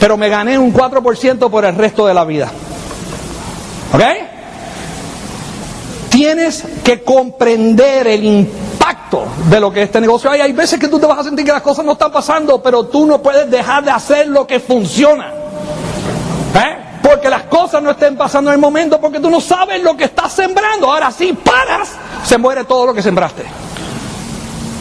pero 0.00 0.16
me 0.16 0.28
gané 0.28 0.58
un 0.58 0.72
4% 0.72 1.50
por 1.50 1.64
el 1.64 1.74
resto 1.76 2.06
de 2.06 2.14
la 2.14 2.24
vida. 2.24 2.50
¿Ok? 3.92 4.02
Tienes 6.10 6.64
que 6.82 7.02
comprender 7.02 8.06
el 8.08 8.24
impacto 8.24 8.69
de 9.48 9.60
lo 9.60 9.72
que 9.72 9.82
este 9.82 10.00
negocio 10.00 10.30
hay. 10.30 10.40
Hay 10.40 10.52
veces 10.52 10.78
que 10.78 10.88
tú 10.88 10.98
te 10.98 11.06
vas 11.06 11.18
a 11.18 11.24
sentir 11.24 11.44
que 11.44 11.52
las 11.52 11.62
cosas 11.62 11.84
no 11.84 11.92
están 11.92 12.12
pasando, 12.12 12.62
pero 12.62 12.84
tú 12.84 13.06
no 13.06 13.20
puedes 13.20 13.50
dejar 13.50 13.84
de 13.84 13.90
hacer 13.90 14.28
lo 14.28 14.46
que 14.46 14.60
funciona. 14.60 15.32
¿Eh? 16.54 17.00
Porque 17.02 17.28
las 17.28 17.44
cosas 17.44 17.82
no 17.82 17.90
estén 17.90 18.16
pasando 18.16 18.50
en 18.50 18.54
el 18.54 18.60
momento, 18.60 19.00
porque 19.00 19.18
tú 19.18 19.30
no 19.30 19.40
sabes 19.40 19.82
lo 19.82 19.96
que 19.96 20.04
estás 20.04 20.32
sembrando. 20.32 20.90
Ahora, 20.90 21.10
si 21.10 21.32
paras, 21.32 21.90
se 22.24 22.38
muere 22.38 22.64
todo 22.64 22.86
lo 22.86 22.94
que 22.94 23.02
sembraste. 23.02 23.42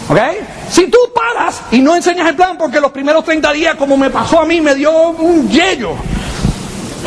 ¿Ok? 0.10 0.20
Si 0.70 0.88
tú 0.88 0.98
paras 1.14 1.62
y 1.72 1.80
no 1.80 1.96
enseñas 1.96 2.28
el 2.28 2.36
plan, 2.36 2.58
porque 2.58 2.80
los 2.80 2.92
primeros 2.92 3.24
30 3.24 3.52
días, 3.54 3.76
como 3.76 3.98
me 3.98 4.10
pasó 4.10 4.40
a 4.42 4.46
mí, 4.46 4.62
me 4.62 4.76
dio 4.76 4.92
un 5.10 5.50
yello. 5.50 5.94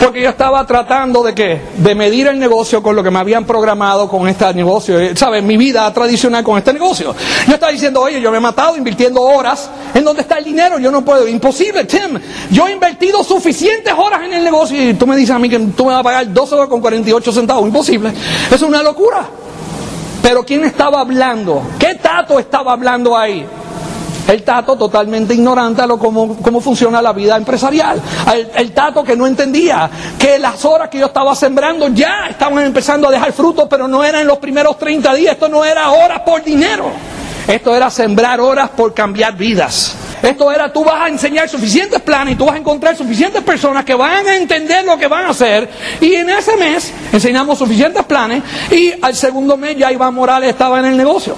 Porque 0.02 0.20
yo 0.20 0.30
estaba 0.30 0.66
tratando 0.66 1.22
de 1.22 1.32
qué? 1.32 1.60
De 1.76 1.94
medir 1.94 2.26
el 2.26 2.36
negocio 2.36 2.82
con 2.82 2.96
lo 2.96 3.04
que 3.04 3.10
me 3.12 3.20
habían 3.20 3.44
programado 3.44 4.08
con 4.08 4.26
este 4.26 4.52
negocio, 4.52 4.98
eh, 4.98 5.12
¿sabes? 5.14 5.44
Mi 5.44 5.56
vida 5.56 5.92
tradicional 5.94 6.42
con 6.42 6.58
este 6.58 6.72
negocio. 6.72 7.14
Yo 7.46 7.54
estaba 7.54 7.70
diciendo, 7.70 8.00
oye, 8.00 8.20
yo 8.20 8.32
me 8.32 8.38
he 8.38 8.40
matado 8.40 8.76
invirtiendo 8.76 9.22
horas. 9.22 9.70
¿En 9.94 10.02
dónde 10.02 10.22
está 10.22 10.38
el 10.38 10.44
dinero? 10.44 10.80
Yo 10.80 10.90
no 10.90 11.04
puedo. 11.04 11.28
Imposible, 11.28 11.84
Tim. 11.84 12.18
Yo 12.50 12.66
he 12.66 12.72
invertido 12.72 13.22
suficientes 13.22 13.94
horas 13.96 14.22
en 14.24 14.32
el 14.32 14.42
negocio 14.42 14.90
y 14.90 14.94
tú 14.94 15.06
me 15.06 15.14
dices 15.14 15.36
a 15.36 15.38
mí 15.38 15.48
que 15.48 15.60
tú 15.60 15.84
me 15.84 15.92
vas 15.92 16.00
a 16.00 16.02
pagar 16.02 16.32
12 16.32 16.54
horas 16.56 16.68
con 16.68 16.80
48 16.80 17.32
centavos. 17.32 17.64
Imposible. 17.64 18.12
Es 18.50 18.60
una 18.62 18.82
locura. 18.82 19.24
Pero 20.20 20.44
¿quién 20.44 20.64
estaba 20.64 21.00
hablando? 21.00 21.62
¿Qué 21.78 21.94
tato 21.94 22.40
estaba 22.40 22.72
hablando 22.72 23.16
ahí? 23.16 23.46
El 24.32 24.44
tato 24.44 24.76
totalmente 24.76 25.34
ignorante 25.34 25.82
a 25.82 25.86
lo 25.86 25.98
cómo, 25.98 26.38
cómo 26.38 26.58
funciona 26.62 27.02
la 27.02 27.12
vida 27.12 27.36
empresarial. 27.36 28.00
El, 28.56 28.72
tato 28.72 29.04
que 29.04 29.14
no 29.14 29.26
entendía 29.26 29.90
que 30.18 30.38
las 30.38 30.64
horas 30.64 30.88
que 30.88 30.98
yo 30.98 31.08
estaba 31.08 31.36
sembrando 31.36 31.88
ya 31.88 32.28
estaban 32.30 32.64
empezando 32.64 33.08
a 33.08 33.10
dejar 33.10 33.34
frutos, 33.34 33.66
pero 33.68 33.86
no 33.86 34.02
eran 34.02 34.22
en 34.22 34.26
los 34.26 34.38
primeros 34.38 34.78
30 34.78 35.12
días. 35.16 35.34
Esto 35.34 35.50
no 35.50 35.62
era 35.66 35.90
horas 35.90 36.20
por 36.20 36.42
dinero. 36.42 36.86
Esto 37.46 37.76
era 37.76 37.90
sembrar 37.90 38.40
horas 38.40 38.70
por 38.70 38.94
cambiar 38.94 39.36
vidas. 39.36 39.94
Esto 40.22 40.50
era, 40.50 40.72
tú 40.72 40.82
vas 40.82 41.02
a 41.02 41.08
enseñar 41.08 41.46
suficientes 41.50 42.00
planes 42.00 42.32
y 42.32 42.36
tú 42.38 42.46
vas 42.46 42.54
a 42.54 42.58
encontrar 42.58 42.96
suficientes 42.96 43.42
personas 43.42 43.84
que 43.84 43.92
van 43.92 44.26
a 44.26 44.36
entender 44.36 44.82
lo 44.86 44.96
que 44.96 45.08
van 45.08 45.26
a 45.26 45.28
hacer. 45.28 45.68
Y 46.00 46.14
en 46.14 46.30
ese 46.30 46.56
mes 46.56 46.90
enseñamos 47.12 47.58
suficientes 47.58 48.02
planes 48.04 48.42
y 48.70 48.94
al 49.02 49.14
segundo 49.14 49.58
mes 49.58 49.76
ya 49.76 49.92
Iván 49.92 50.14
Morales 50.14 50.48
estaba 50.48 50.78
en 50.78 50.86
el 50.86 50.96
negocio. 50.96 51.36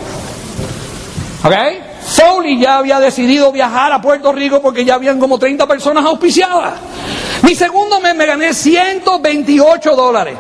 ¿Ok? 1.43 1.94
Foley 2.05 2.59
ya 2.59 2.79
había 2.79 3.01
decidido 3.01 3.51
viajar 3.51 3.93
a 3.93 4.01
Puerto 4.01 4.33
Rico 4.33 4.61
porque 4.61 4.85
ya 4.85 4.95
habían 4.95 5.19
como 5.19 5.39
30 5.39 5.67
personas 5.67 6.05
auspiciadas. 6.05 6.75
Mi 7.43 7.55
segundo 7.55 8.01
mes 8.01 8.15
me 8.15 8.27
gané 8.27 8.53
128 8.53 9.97
dólares. 9.97 10.37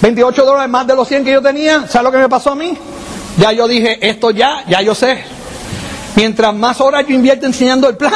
28 0.00 0.44
dólares 0.44 0.70
más 0.70 0.86
de 0.86 0.94
los 0.94 1.06
100 1.06 1.24
que 1.24 1.32
yo 1.32 1.42
tenía. 1.42 1.86
¿Sabes 1.86 2.04
lo 2.04 2.12
que 2.12 2.18
me 2.18 2.28
pasó 2.28 2.52
a 2.52 2.54
mí? 2.54 2.76
Ya 3.36 3.52
yo 3.52 3.66
dije, 3.68 3.98
esto 4.08 4.30
ya, 4.30 4.64
ya 4.68 4.80
yo 4.80 4.94
sé. 4.94 5.24
Mientras 6.16 6.54
más 6.54 6.80
horas 6.80 7.04
yo 7.06 7.14
invierto 7.14 7.46
enseñando 7.46 7.88
el 7.88 7.96
plan, 7.96 8.12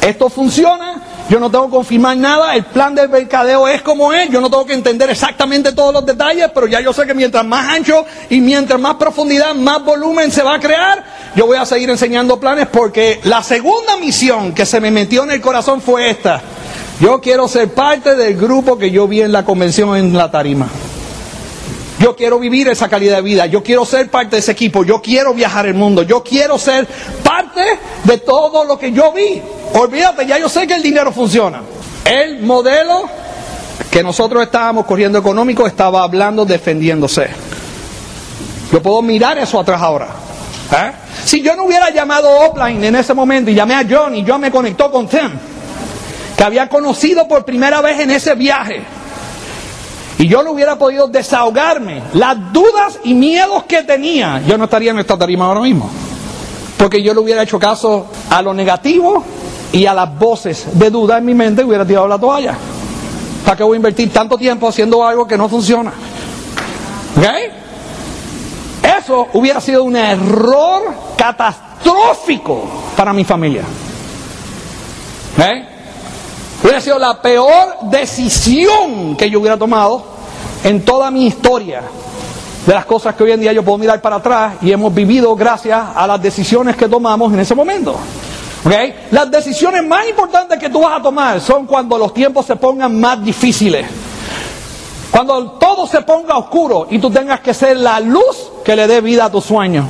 esto 0.00 0.28
funciona, 0.28 1.02
yo 1.28 1.38
no 1.38 1.50
tengo 1.50 1.66
que 1.66 1.72
confirmar 1.72 2.16
nada, 2.16 2.54
el 2.54 2.64
plan 2.64 2.94
del 2.94 3.08
mercadeo 3.08 3.68
es 3.68 3.82
como 3.82 4.12
es, 4.12 4.30
yo 4.30 4.40
no 4.40 4.48
tengo 4.48 4.64
que 4.64 4.72
entender 4.72 5.10
exactamente 5.10 5.72
todos 5.72 5.92
los 5.92 6.06
detalles, 6.06 6.50
pero 6.54 6.66
ya 6.66 6.80
yo 6.80 6.92
sé 6.92 7.06
que 7.06 7.14
mientras 7.14 7.44
más 7.44 7.68
ancho 7.74 8.06
y 8.30 8.40
mientras 8.40 8.80
más 8.80 8.94
profundidad, 8.94 9.54
más 9.54 9.84
volumen 9.84 10.30
se 10.32 10.42
va 10.42 10.54
a 10.54 10.60
crear, 10.60 11.04
yo 11.36 11.46
voy 11.46 11.58
a 11.58 11.66
seguir 11.66 11.90
enseñando 11.90 12.40
planes 12.40 12.66
porque 12.68 13.20
la 13.24 13.42
segunda 13.42 13.96
misión 13.98 14.54
que 14.54 14.64
se 14.64 14.80
me 14.80 14.90
metió 14.90 15.24
en 15.24 15.32
el 15.32 15.40
corazón 15.40 15.82
fue 15.82 16.10
esta. 16.10 16.40
Yo 17.00 17.20
quiero 17.20 17.46
ser 17.46 17.72
parte 17.72 18.16
del 18.16 18.36
grupo 18.36 18.78
que 18.78 18.90
yo 18.90 19.06
vi 19.06 19.22
en 19.22 19.30
la 19.30 19.44
convención 19.44 19.96
en 19.96 20.16
la 20.16 20.30
tarima. 20.30 20.68
Yo 21.98 22.14
quiero 22.14 22.38
vivir 22.38 22.68
esa 22.68 22.88
calidad 22.88 23.16
de 23.16 23.22
vida, 23.22 23.46
yo 23.46 23.62
quiero 23.62 23.84
ser 23.84 24.08
parte 24.08 24.36
de 24.36 24.40
ese 24.40 24.52
equipo, 24.52 24.84
yo 24.84 25.02
quiero 25.02 25.34
viajar 25.34 25.66
el 25.66 25.74
mundo, 25.74 26.02
yo 26.02 26.22
quiero 26.22 26.56
ser 26.56 26.86
parte 27.24 27.60
de 28.04 28.18
todo 28.18 28.64
lo 28.64 28.78
que 28.78 28.92
yo 28.92 29.12
vi. 29.12 29.42
Olvídate, 29.74 30.24
ya 30.26 30.38
yo 30.38 30.48
sé 30.48 30.66
que 30.66 30.74
el 30.74 30.82
dinero 30.82 31.10
funciona. 31.10 31.60
El 32.04 32.40
modelo 32.42 33.08
que 33.90 34.02
nosotros 34.02 34.44
estábamos 34.44 34.86
corriendo 34.86 35.18
económico 35.18 35.66
estaba 35.66 36.04
hablando, 36.04 36.44
defendiéndose. 36.44 37.28
Yo 38.72 38.80
puedo 38.80 39.02
mirar 39.02 39.38
eso 39.38 39.58
atrás 39.58 39.80
ahora. 39.82 40.08
¿eh? 40.72 40.92
Si 41.24 41.42
yo 41.42 41.56
no 41.56 41.64
hubiera 41.64 41.90
llamado 41.90 42.30
offline 42.30 42.84
en 42.84 42.96
ese 42.96 43.12
momento 43.12 43.50
y 43.50 43.54
llamé 43.54 43.74
a 43.74 43.84
John 43.88 44.14
y 44.14 44.24
John 44.26 44.40
me 44.40 44.50
conectó 44.50 44.90
con 44.90 45.08
Tim, 45.08 45.30
que 46.36 46.44
había 46.44 46.68
conocido 46.68 47.26
por 47.26 47.44
primera 47.44 47.80
vez 47.80 47.98
en 47.98 48.12
ese 48.12 48.34
viaje, 48.34 48.84
y 50.18 50.26
yo 50.26 50.42
no 50.42 50.50
hubiera 50.50 50.76
podido 50.76 51.06
desahogarme 51.06 52.02
las 52.14 52.52
dudas 52.52 52.98
y 53.04 53.14
miedos 53.14 53.62
que 53.64 53.84
tenía, 53.84 54.42
yo 54.46 54.58
no 54.58 54.64
estaría 54.64 54.90
en 54.90 54.98
esta 54.98 55.16
tarima 55.16 55.46
ahora 55.46 55.60
mismo. 55.60 55.88
Porque 56.76 57.02
yo 57.02 57.14
le 57.14 57.20
hubiera 57.20 57.42
hecho 57.42 57.58
caso 57.58 58.06
a 58.28 58.42
lo 58.42 58.52
negativo 58.52 59.24
y 59.72 59.86
a 59.86 59.94
las 59.94 60.16
voces 60.18 60.66
de 60.72 60.90
duda 60.90 61.18
en 61.18 61.24
mi 61.24 61.34
mente 61.34 61.62
hubiera 61.62 61.84
tirado 61.84 62.08
la 62.08 62.18
toalla. 62.18 62.56
¿Para 63.44 63.56
qué 63.56 63.62
voy 63.62 63.76
a 63.76 63.76
invertir 63.76 64.12
tanto 64.12 64.36
tiempo 64.36 64.68
haciendo 64.68 65.06
algo 65.06 65.26
que 65.26 65.36
no 65.36 65.48
funciona? 65.48 65.92
¿Ok? 67.16 67.24
Eso 68.98 69.28
hubiera 69.34 69.60
sido 69.60 69.84
un 69.84 69.96
error 69.96 70.82
catastrófico 71.16 72.64
para 72.96 73.12
mi 73.12 73.24
familia. 73.24 73.62
¿Ok? 75.36 75.77
Hubiera 76.62 76.80
sido 76.80 76.98
la 76.98 77.20
peor 77.22 77.76
decisión 77.82 79.16
que 79.16 79.30
yo 79.30 79.40
hubiera 79.40 79.56
tomado 79.56 80.02
en 80.64 80.84
toda 80.84 81.10
mi 81.10 81.26
historia. 81.26 81.82
De 82.66 82.74
las 82.74 82.84
cosas 82.84 83.14
que 83.14 83.24
hoy 83.24 83.32
en 83.32 83.40
día 83.40 83.52
yo 83.52 83.64
puedo 83.64 83.78
mirar 83.78 84.00
para 84.02 84.16
atrás 84.16 84.54
y 84.60 84.72
hemos 84.72 84.92
vivido 84.92 85.34
gracias 85.36 85.80
a 85.94 86.06
las 86.06 86.20
decisiones 86.20 86.76
que 86.76 86.88
tomamos 86.88 87.32
en 87.32 87.40
ese 87.40 87.54
momento. 87.54 87.96
¿Okay? 88.64 89.06
Las 89.12 89.30
decisiones 89.30 89.86
más 89.86 90.08
importantes 90.08 90.58
que 90.58 90.68
tú 90.68 90.80
vas 90.80 90.98
a 90.98 91.02
tomar 91.02 91.40
son 91.40 91.64
cuando 91.64 91.96
los 91.96 92.12
tiempos 92.12 92.44
se 92.44 92.56
pongan 92.56 93.00
más 93.00 93.24
difíciles. 93.24 93.86
Cuando 95.10 95.52
todo 95.52 95.86
se 95.86 96.02
ponga 96.02 96.36
oscuro 96.36 96.88
y 96.90 96.98
tú 96.98 97.08
tengas 97.10 97.40
que 97.40 97.54
ser 97.54 97.76
la 97.78 98.00
luz 98.00 98.50
que 98.64 98.76
le 98.76 98.86
dé 98.86 99.00
vida 99.00 99.26
a 99.26 99.30
tu 99.30 99.40
sueño. 99.40 99.86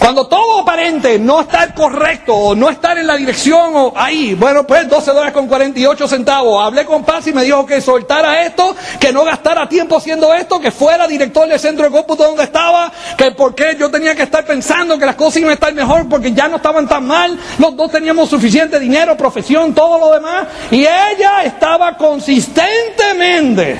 Cuando 0.00 0.26
todo 0.26 0.60
aparente 0.60 1.18
no 1.18 1.42
estar 1.42 1.74
correcto 1.74 2.34
o 2.34 2.54
no 2.54 2.70
estar 2.70 2.96
en 2.96 3.06
la 3.06 3.16
dirección 3.18 3.72
o 3.74 3.92
ahí, 3.94 4.32
bueno, 4.32 4.66
pues 4.66 4.88
12 4.88 5.10
dólares 5.10 5.34
con 5.34 5.46
48 5.46 6.08
centavos. 6.08 6.64
Hablé 6.64 6.86
con 6.86 7.04
Paz 7.04 7.26
y 7.26 7.34
me 7.34 7.44
dijo 7.44 7.66
que 7.66 7.82
soltara 7.82 8.46
esto, 8.46 8.74
que 8.98 9.12
no 9.12 9.24
gastara 9.24 9.68
tiempo 9.68 9.98
haciendo 9.98 10.32
esto, 10.32 10.58
que 10.58 10.70
fuera 10.70 11.06
director 11.06 11.46
del 11.46 11.60
centro 11.60 11.84
de 11.84 11.90
cómputo 11.90 12.24
donde 12.24 12.44
estaba, 12.44 12.90
que 13.14 13.32
por 13.32 13.54
qué 13.54 13.76
yo 13.78 13.90
tenía 13.90 14.14
que 14.14 14.22
estar 14.22 14.42
pensando 14.46 14.98
que 14.98 15.04
las 15.04 15.16
cosas 15.16 15.36
iban 15.36 15.50
a 15.50 15.54
estar 15.54 15.74
mejor 15.74 16.08
porque 16.08 16.32
ya 16.32 16.48
no 16.48 16.56
estaban 16.56 16.88
tan 16.88 17.06
mal, 17.06 17.38
los 17.58 17.76
dos 17.76 17.92
teníamos 17.92 18.30
suficiente 18.30 18.80
dinero, 18.80 19.18
profesión, 19.18 19.74
todo 19.74 19.98
lo 19.98 20.14
demás, 20.14 20.46
y 20.70 20.78
ella 20.80 21.44
estaba 21.44 21.94
consistentemente 21.98 23.76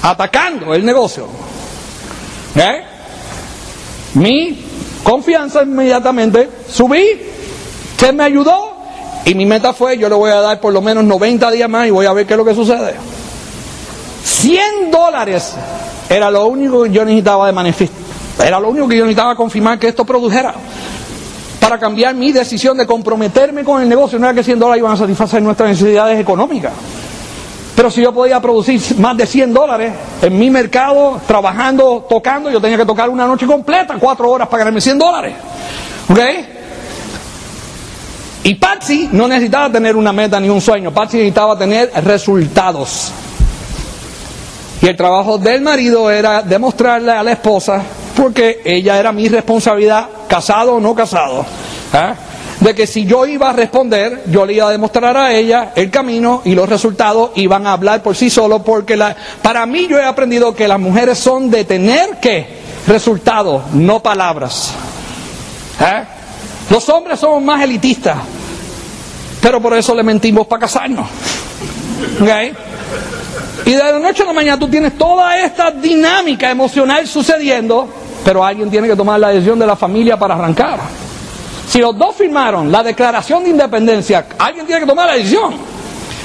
atacando 0.00 0.72
el 0.74 0.84
negocio. 0.84 1.26
¿Eh? 2.54 2.84
Mi 4.14 4.70
confianza 5.02 5.62
inmediatamente, 5.62 6.48
subí, 6.68 7.04
se 7.98 8.12
me 8.12 8.24
ayudó 8.24 8.72
y 9.24 9.34
mi 9.34 9.46
meta 9.46 9.72
fue, 9.72 9.98
yo 9.98 10.08
le 10.08 10.14
voy 10.14 10.30
a 10.30 10.40
dar 10.40 10.60
por 10.60 10.72
lo 10.72 10.80
menos 10.80 11.04
90 11.04 11.50
días 11.50 11.68
más 11.68 11.86
y 11.86 11.90
voy 11.90 12.06
a 12.06 12.12
ver 12.12 12.26
qué 12.26 12.34
es 12.34 12.38
lo 12.38 12.44
que 12.44 12.54
sucede. 12.54 12.94
100 14.24 14.90
dólares 14.90 15.54
era 16.08 16.30
lo 16.30 16.46
único 16.46 16.82
que 16.84 16.90
yo 16.90 17.04
necesitaba 17.04 17.46
de 17.46 17.52
manifiesto. 17.52 17.96
Era 18.42 18.58
lo 18.58 18.70
único 18.70 18.88
que 18.88 18.96
yo 18.96 19.04
necesitaba 19.04 19.34
confirmar 19.36 19.78
que 19.78 19.88
esto 19.88 20.04
produjera. 20.04 20.54
Para 21.60 21.78
cambiar 21.78 22.14
mi 22.14 22.32
decisión 22.32 22.76
de 22.78 22.86
comprometerme 22.86 23.64
con 23.64 23.82
el 23.82 23.88
negocio, 23.88 24.18
no 24.18 24.26
era 24.26 24.34
que 24.34 24.42
100 24.42 24.58
dólares 24.58 24.80
iban 24.80 24.92
a 24.92 24.96
satisfacer 24.96 25.42
nuestras 25.42 25.68
necesidades 25.68 26.18
económicas. 26.18 26.72
Pero 27.80 27.90
si 27.90 28.02
yo 28.02 28.12
podía 28.12 28.38
producir 28.40 28.78
más 28.98 29.16
de 29.16 29.26
100 29.26 29.54
dólares 29.54 29.94
en 30.20 30.38
mi 30.38 30.50
mercado, 30.50 31.18
trabajando, 31.26 32.04
tocando, 32.06 32.50
yo 32.50 32.60
tenía 32.60 32.76
que 32.76 32.84
tocar 32.84 33.08
una 33.08 33.26
noche 33.26 33.46
completa, 33.46 33.96
cuatro 33.98 34.30
horas 34.30 34.48
para 34.48 34.58
ganarme 34.58 34.82
100 34.82 34.98
dólares. 34.98 35.34
¿Ok? 36.10 36.18
Y 38.44 38.54
Patsy 38.56 39.08
no 39.10 39.26
necesitaba 39.26 39.72
tener 39.72 39.96
una 39.96 40.12
meta 40.12 40.38
ni 40.38 40.50
un 40.50 40.60
sueño, 40.60 40.92
Patsy 40.92 41.16
necesitaba 41.16 41.56
tener 41.56 41.90
resultados. 42.04 43.12
Y 44.82 44.86
el 44.86 44.94
trabajo 44.94 45.38
del 45.38 45.62
marido 45.62 46.10
era 46.10 46.42
demostrarle 46.42 47.12
a 47.12 47.22
la 47.22 47.32
esposa, 47.32 47.80
porque 48.14 48.60
ella 48.62 48.98
era 48.98 49.10
mi 49.10 49.26
responsabilidad, 49.26 50.06
casado 50.28 50.74
o 50.74 50.80
no 50.80 50.94
casado, 50.94 51.46
¿eh? 51.94 52.29
De 52.60 52.74
que 52.74 52.86
si 52.86 53.06
yo 53.06 53.26
iba 53.26 53.50
a 53.50 53.52
responder, 53.52 54.24
yo 54.26 54.44
le 54.44 54.52
iba 54.54 54.68
a 54.68 54.70
demostrar 54.70 55.16
a 55.16 55.32
ella 55.32 55.72
el 55.74 55.90
camino 55.90 56.42
y 56.44 56.54
los 56.54 56.68
resultados 56.68 57.30
iban 57.36 57.66
a 57.66 57.72
hablar 57.72 58.02
por 58.02 58.14
sí 58.14 58.28
solos, 58.28 58.62
porque 58.64 58.96
la, 58.96 59.16
para 59.42 59.64
mí 59.66 59.86
yo 59.88 59.98
he 59.98 60.04
aprendido 60.04 60.54
que 60.54 60.68
las 60.68 60.78
mujeres 60.78 61.18
son 61.18 61.50
de 61.50 61.64
tener 61.64 62.18
que 62.20 62.60
resultados, 62.86 63.72
no 63.72 64.02
palabras. 64.02 64.72
¿Eh? 65.80 66.04
Los 66.68 66.86
hombres 66.90 67.18
somos 67.18 67.42
más 67.42 67.62
elitistas, 67.62 68.18
pero 69.40 69.60
por 69.60 69.74
eso 69.74 69.94
le 69.94 70.02
mentimos 70.02 70.46
para 70.46 70.60
casarnos. 70.60 71.08
¿Okay? 72.20 72.52
Y 73.64 73.72
de 73.72 73.78
la 73.78 73.98
noche 73.98 74.22
a 74.22 74.26
la 74.26 74.32
mañana 74.34 74.58
tú 74.58 74.68
tienes 74.68 74.98
toda 74.98 75.38
esta 75.38 75.70
dinámica 75.70 76.50
emocional 76.50 77.06
sucediendo, 77.06 77.88
pero 78.22 78.44
alguien 78.44 78.70
tiene 78.70 78.86
que 78.86 78.96
tomar 78.96 79.18
la 79.18 79.28
decisión 79.28 79.58
de 79.58 79.66
la 79.66 79.76
familia 79.76 80.18
para 80.18 80.34
arrancar. 80.34 80.99
Si 81.70 81.78
los 81.78 81.96
dos 81.96 82.16
firmaron 82.16 82.72
la 82.72 82.82
declaración 82.82 83.44
de 83.44 83.50
independencia, 83.50 84.26
alguien 84.36 84.66
tiene 84.66 84.80
que 84.80 84.88
tomar 84.88 85.06
la 85.06 85.14
decisión. 85.14 85.54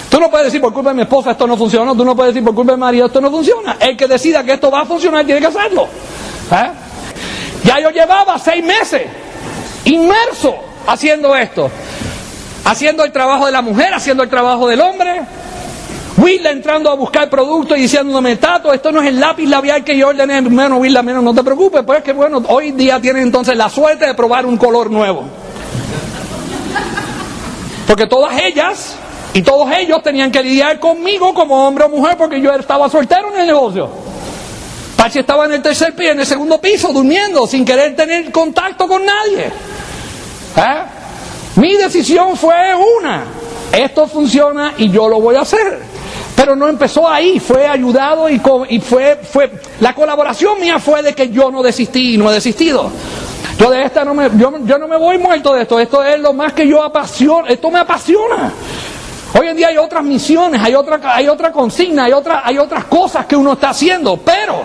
Tú 0.09 0.19
no 0.19 0.27
puedes 0.27 0.47
decir 0.47 0.59
por 0.59 0.73
culpa 0.73 0.89
de 0.89 0.95
mi 0.95 1.01
esposa 1.03 1.31
esto 1.31 1.45
no 1.45 1.55
funciona, 1.55 1.93
tú 1.93 2.03
no 2.03 2.15
puedes 2.15 2.33
decir 2.33 2.43
por 2.43 2.55
culpa 2.55 2.71
de 2.71 2.77
mi 2.77 2.81
marido 2.81 3.05
esto 3.05 3.21
no 3.21 3.29
funciona. 3.29 3.77
El 3.79 3.95
que 3.95 4.07
decida 4.07 4.43
que 4.43 4.53
esto 4.53 4.71
va 4.71 4.81
a 4.81 4.85
funcionar 4.85 5.23
tiene 5.23 5.39
que 5.39 5.45
hacerlo. 5.45 5.87
¿Eh? 6.51 6.71
Ya 7.63 7.79
yo 7.79 7.91
llevaba 7.91 8.39
seis 8.39 8.65
meses 8.65 9.03
inmerso 9.83 10.55
haciendo 10.87 11.35
esto, 11.35 11.69
haciendo 12.63 13.03
el 13.03 13.11
trabajo 13.11 13.45
de 13.45 13.51
la 13.51 13.61
mujer, 13.61 13.93
haciendo 13.93 14.23
el 14.23 14.29
trabajo 14.31 14.67
del 14.67 14.81
hombre. 14.81 15.21
Willa 16.17 16.51
entrando 16.51 16.89
a 16.89 16.95
buscar 16.95 17.29
productos 17.29 17.77
y 17.77 17.81
diciéndome, 17.81 18.37
Tato, 18.37 18.71
esto 18.71 18.91
no 18.91 19.01
es 19.01 19.07
el 19.07 19.19
lápiz 19.19 19.47
labial 19.47 19.83
que 19.83 19.97
yo 19.97 20.09
ordené. 20.09 20.41
Menos, 20.41 20.79
Willa, 20.79 21.03
menos, 21.03 21.23
no 21.23 21.33
te 21.33 21.43
preocupes, 21.43 21.83
pues 21.85 22.03
que 22.03 22.13
bueno, 22.13 22.41
hoy 22.47 22.71
día 22.71 23.01
tienen 23.01 23.23
entonces 23.23 23.57
la 23.57 23.69
suerte 23.69 24.05
de 24.05 24.13
probar 24.13 24.45
un 24.45 24.57
color 24.57 24.89
nuevo. 24.89 25.23
Porque 27.85 28.07
todas 28.07 28.41
ellas 28.41 28.95
y 29.33 29.41
todos 29.41 29.69
ellos 29.77 30.01
tenían 30.01 30.31
que 30.31 30.41
lidiar 30.41 30.79
conmigo 30.79 31.33
como 31.33 31.67
hombre 31.67 31.83
o 31.83 31.89
mujer 31.89 32.15
porque 32.17 32.39
yo 32.39 32.53
estaba 32.53 32.89
soltero 32.89 33.33
en 33.33 33.41
el 33.41 33.47
negocio. 33.47 33.89
Pachi 34.95 35.19
estaba 35.19 35.45
en 35.45 35.53
el 35.53 35.61
tercer 35.61 35.93
piso, 35.93 36.11
en 36.11 36.21
el 36.21 36.25
segundo 36.25 36.59
piso, 36.61 36.93
durmiendo, 36.93 37.45
sin 37.45 37.65
querer 37.65 37.93
tener 37.95 38.31
contacto 38.31 38.87
con 38.87 39.05
nadie. 39.05 39.51
¿Eh? 40.55 40.83
Mi 41.57 41.75
decisión 41.75 42.37
fue 42.37 42.73
una, 42.73 43.25
esto 43.73 44.07
funciona 44.07 44.73
y 44.77 44.89
yo 44.89 45.09
lo 45.09 45.19
voy 45.19 45.35
a 45.35 45.41
hacer. 45.41 45.94
Pero 46.35 46.55
no 46.55 46.67
empezó 46.67 47.07
ahí, 47.07 47.39
fue 47.39 47.65
ayudado 47.65 48.29
y, 48.29 48.39
fue, 48.39 49.19
fue, 49.23 49.51
la 49.79 49.95
colaboración 49.95 50.59
mía 50.59 50.79
fue 50.79 51.01
de 51.01 51.13
que 51.13 51.29
yo 51.29 51.49
no 51.49 51.63
desistí 51.63 52.15
y 52.15 52.17
no 52.17 52.29
he 52.29 52.33
desistido. 52.33 52.91
Yo 53.57 53.69
de 53.69 53.83
esta 53.83 54.03
no 54.03 54.13
me, 54.13 54.29
yo, 54.37 54.53
yo 54.65 54.77
no 54.77 54.87
me 54.87 54.97
voy 54.97 55.17
muerto 55.17 55.53
de 55.53 55.61
esto, 55.61 55.79
esto 55.79 56.03
es 56.03 56.19
lo 56.19 56.33
más 56.33 56.51
que 56.51 56.67
yo 56.67 56.83
apasiona, 56.83 57.47
esto 57.47 57.71
me 57.71 57.79
apasiona. 57.79 58.51
Hoy 59.37 59.47
en 59.47 59.55
día 59.55 59.69
hay 59.69 59.77
otras 59.77 60.03
misiones, 60.03 60.61
hay 60.61 60.75
otra, 60.75 60.99
hay 61.03 61.27
otra 61.27 61.51
consigna, 61.51 62.05
hay, 62.05 62.11
otra, 62.11 62.41
hay 62.43 62.57
otras 62.57 62.85
cosas 62.85 63.25
que 63.25 63.35
uno 63.35 63.53
está 63.53 63.69
haciendo, 63.69 64.17
pero 64.17 64.63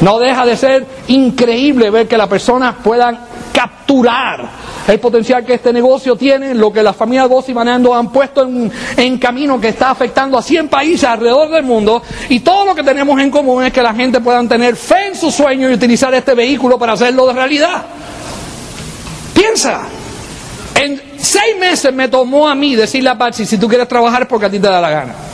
no 0.00 0.18
deja 0.18 0.46
de 0.46 0.56
ser 0.56 0.86
increíble 1.08 1.90
ver 1.90 2.08
que 2.08 2.16
las 2.16 2.28
personas 2.28 2.76
puedan 2.82 3.18
capturar 3.52 4.61
el 4.86 4.98
potencial 4.98 5.44
que 5.44 5.54
este 5.54 5.72
negocio 5.72 6.16
tiene, 6.16 6.54
lo 6.54 6.72
que 6.72 6.82
las 6.82 6.96
familias 6.96 7.28
Voz 7.28 7.48
y 7.48 7.54
Manando 7.54 7.94
han 7.94 8.10
puesto 8.10 8.42
en, 8.42 8.70
en, 8.96 9.18
camino 9.18 9.60
que 9.60 9.68
está 9.68 9.90
afectando 9.90 10.36
a 10.36 10.42
100 10.42 10.68
países 10.68 11.04
alrededor 11.04 11.50
del 11.50 11.62
mundo 11.62 12.02
y 12.28 12.40
todo 12.40 12.64
lo 12.64 12.74
que 12.74 12.82
tenemos 12.82 13.20
en 13.20 13.30
común 13.30 13.64
es 13.64 13.72
que 13.72 13.82
la 13.82 13.94
gente 13.94 14.20
pueda 14.20 14.46
tener 14.48 14.76
fe 14.76 15.08
en 15.08 15.14
su 15.14 15.30
sueño 15.30 15.70
y 15.70 15.74
utilizar 15.74 16.12
este 16.14 16.34
vehículo 16.34 16.78
para 16.78 16.94
hacerlo 16.94 17.26
de 17.26 17.32
realidad. 17.32 17.86
Piensa, 19.34 19.82
en 20.74 21.00
seis 21.16 21.56
meses 21.58 21.92
me 21.92 22.08
tomó 22.08 22.48
a 22.48 22.54
mí 22.54 22.74
decirle 22.74 23.10
a 23.10 23.18
Patsy, 23.18 23.46
si 23.46 23.58
tú 23.58 23.68
quieres 23.68 23.88
trabajar 23.88 24.26
porque 24.26 24.46
a 24.46 24.50
ti 24.50 24.58
te 24.58 24.68
da 24.68 24.80
la 24.80 24.90
gana. 24.90 25.31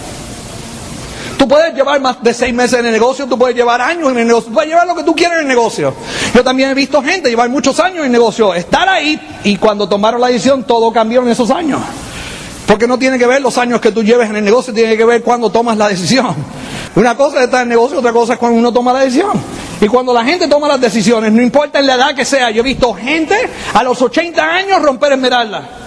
Tú 1.38 1.46
puedes 1.46 1.72
llevar 1.72 2.00
más 2.00 2.20
de 2.20 2.34
seis 2.34 2.52
meses 2.52 2.80
en 2.80 2.86
el 2.86 2.92
negocio, 2.92 3.26
tú 3.26 3.38
puedes 3.38 3.56
llevar 3.56 3.80
años 3.80 4.10
en 4.10 4.18
el 4.18 4.26
negocio, 4.26 4.52
puedes 4.52 4.68
llevar 4.68 4.88
lo 4.88 4.96
que 4.96 5.04
tú 5.04 5.14
quieras 5.14 5.36
en 5.36 5.42
el 5.42 5.48
negocio. 5.48 5.94
Yo 6.34 6.42
también 6.42 6.70
he 6.70 6.74
visto 6.74 7.00
gente 7.00 7.30
llevar 7.30 7.48
muchos 7.48 7.78
años 7.78 8.00
en 8.00 8.06
el 8.06 8.12
negocio, 8.12 8.52
estar 8.54 8.88
ahí 8.88 9.18
y 9.44 9.56
cuando 9.56 9.88
tomaron 9.88 10.20
la 10.20 10.26
decisión 10.26 10.64
todo 10.64 10.92
cambió 10.92 11.22
en 11.22 11.28
esos 11.28 11.50
años. 11.52 11.80
Porque 12.66 12.88
no 12.88 12.98
tiene 12.98 13.18
que 13.18 13.26
ver 13.26 13.40
los 13.40 13.56
años 13.56 13.80
que 13.80 13.92
tú 13.92 14.02
lleves 14.02 14.28
en 14.28 14.36
el 14.36 14.44
negocio, 14.44 14.74
tiene 14.74 14.96
que 14.96 15.04
ver 15.04 15.22
cuando 15.22 15.48
tomas 15.48 15.78
la 15.78 15.88
decisión. 15.88 16.34
Una 16.96 17.16
cosa 17.16 17.38
es 17.38 17.44
estar 17.44 17.62
en 17.62 17.68
el 17.68 17.76
negocio, 17.76 18.00
otra 18.00 18.12
cosa 18.12 18.32
es 18.32 18.38
cuando 18.38 18.58
uno 18.58 18.72
toma 18.72 18.92
la 18.92 19.00
decisión. 19.00 19.40
Y 19.80 19.86
cuando 19.86 20.12
la 20.12 20.24
gente 20.24 20.48
toma 20.48 20.66
las 20.66 20.80
decisiones, 20.80 21.32
no 21.32 21.40
importa 21.40 21.78
en 21.78 21.86
la 21.86 21.94
edad 21.94 22.14
que 22.14 22.24
sea, 22.24 22.50
yo 22.50 22.60
he 22.60 22.64
visto 22.64 22.92
gente 22.94 23.36
a 23.72 23.84
los 23.84 24.02
80 24.02 24.42
años 24.42 24.82
romper 24.82 25.12
esmeralda. 25.12 25.77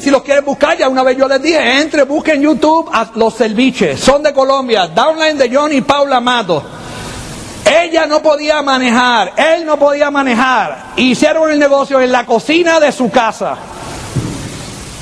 Si 0.00 0.10
los 0.10 0.22
quieren 0.22 0.44
buscar, 0.44 0.76
ya 0.76 0.88
una 0.88 1.02
vez 1.02 1.16
yo 1.16 1.26
les 1.26 1.40
dije, 1.40 1.80
entre, 1.80 2.02
busquen 2.02 2.36
en 2.36 2.42
YouTube 2.42 2.90
a 2.92 3.10
los 3.14 3.34
Selviches. 3.34 3.98
Son 3.98 4.22
de 4.22 4.32
Colombia. 4.32 4.88
Downline 4.88 5.38
de 5.38 5.54
Johnny 5.54 5.80
Paula 5.80 6.20
Mato. 6.20 6.62
Ella 7.64 8.06
no 8.06 8.20
podía 8.20 8.60
manejar, 8.62 9.32
él 9.36 9.64
no 9.64 9.78
podía 9.78 10.10
manejar. 10.10 10.92
Hicieron 10.96 11.50
el 11.50 11.58
negocio 11.58 12.00
en 12.00 12.12
la 12.12 12.26
cocina 12.26 12.80
de 12.80 12.92
su 12.92 13.10
casa. 13.10 13.56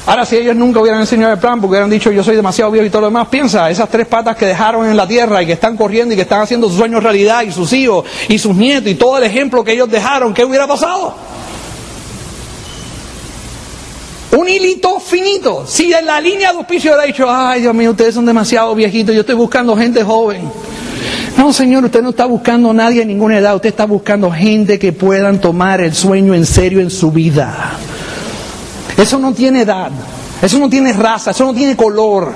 Ahora, 0.07 0.25
si 0.25 0.37
ellos 0.37 0.57
nunca 0.57 0.81
hubieran 0.81 1.01
enseñado 1.01 1.33
el 1.33 1.39
plan, 1.39 1.61
porque 1.61 1.71
hubieran 1.71 1.91
dicho 1.91 2.11
yo 2.11 2.23
soy 2.23 2.37
demasiado 2.37 2.71
viejo 2.71 2.87
y 2.87 2.91
todo 2.91 3.03
lo 3.03 3.09
demás, 3.09 3.29
piensa, 3.29 3.71
esas 3.71 3.89
tres 3.89 4.07
patas 4.07 4.37
que 4.37 4.47
dejaron 4.47 4.87
en 4.87 4.97
la 4.97 5.07
tierra 5.07 5.43
y 5.43 5.47
que 5.47 5.53
están 5.53 5.77
corriendo 5.77 6.15
y 6.15 6.17
que 6.17 6.23
están 6.23 6.43
haciendo 6.43 6.69
sus 6.69 6.79
sueños 6.79 7.03
realidad 7.03 7.43
y 7.43 7.53
sus 7.53 7.73
hijos 7.73 8.05
y 8.29 8.39
sus 8.39 8.55
nietos 8.55 8.91
y 8.91 8.95
todo 8.95 9.19
el 9.19 9.25
ejemplo 9.25 9.65
que 9.65 9.73
ellos 9.73 9.91
dejaron, 9.91 10.33
¿qué 10.33 10.45
hubiera 10.45 10.67
pasado? 10.67 11.15
Un 14.37 14.49
hilito 14.49 15.01
finito. 15.01 15.65
Si 15.67 15.93
en 15.93 16.07
la 16.07 16.21
línea 16.21 16.53
de 16.53 16.59
auspicio 16.59 16.93
hubiera 16.93 17.07
dicho, 17.07 17.27
ay 17.29 17.63
Dios 17.63 17.75
mío, 17.75 17.91
ustedes 17.91 18.15
son 18.15 18.27
demasiado 18.27 18.75
viejitos, 18.75 19.15
yo 19.15 19.23
estoy 19.23 19.35
buscando 19.35 19.77
gente 19.77 20.05
joven. 20.05 20.51
No, 21.37 21.53
Señor, 21.53 21.85
usted 21.85 22.03
no 22.03 22.11
está 22.11 22.27
buscando 22.27 22.71
a 22.71 22.75
nadie 22.75 23.03
a 23.03 23.05
ninguna 23.05 23.39
edad, 23.39 23.57
usted 23.57 23.71
está 23.71 23.87
buscando 23.87 24.31
gente 24.31 24.79
que 24.79 24.93
puedan 24.93 25.41
tomar 25.41 25.81
el 25.81 25.95
sueño 25.95 26.35
en 26.35 26.47
serio 26.47 26.81
en 26.81 26.91
su 26.91 27.11
vida. 27.11 27.73
Eso 28.97 29.19
no 29.19 29.33
tiene 29.33 29.63
edad, 29.63 29.91
eso 30.43 30.59
no 30.59 30.69
tiene 30.69 30.93
raza, 30.93 31.33
eso 31.33 31.45
no 31.45 31.55
tiene 31.55 31.77
color. 31.77 32.33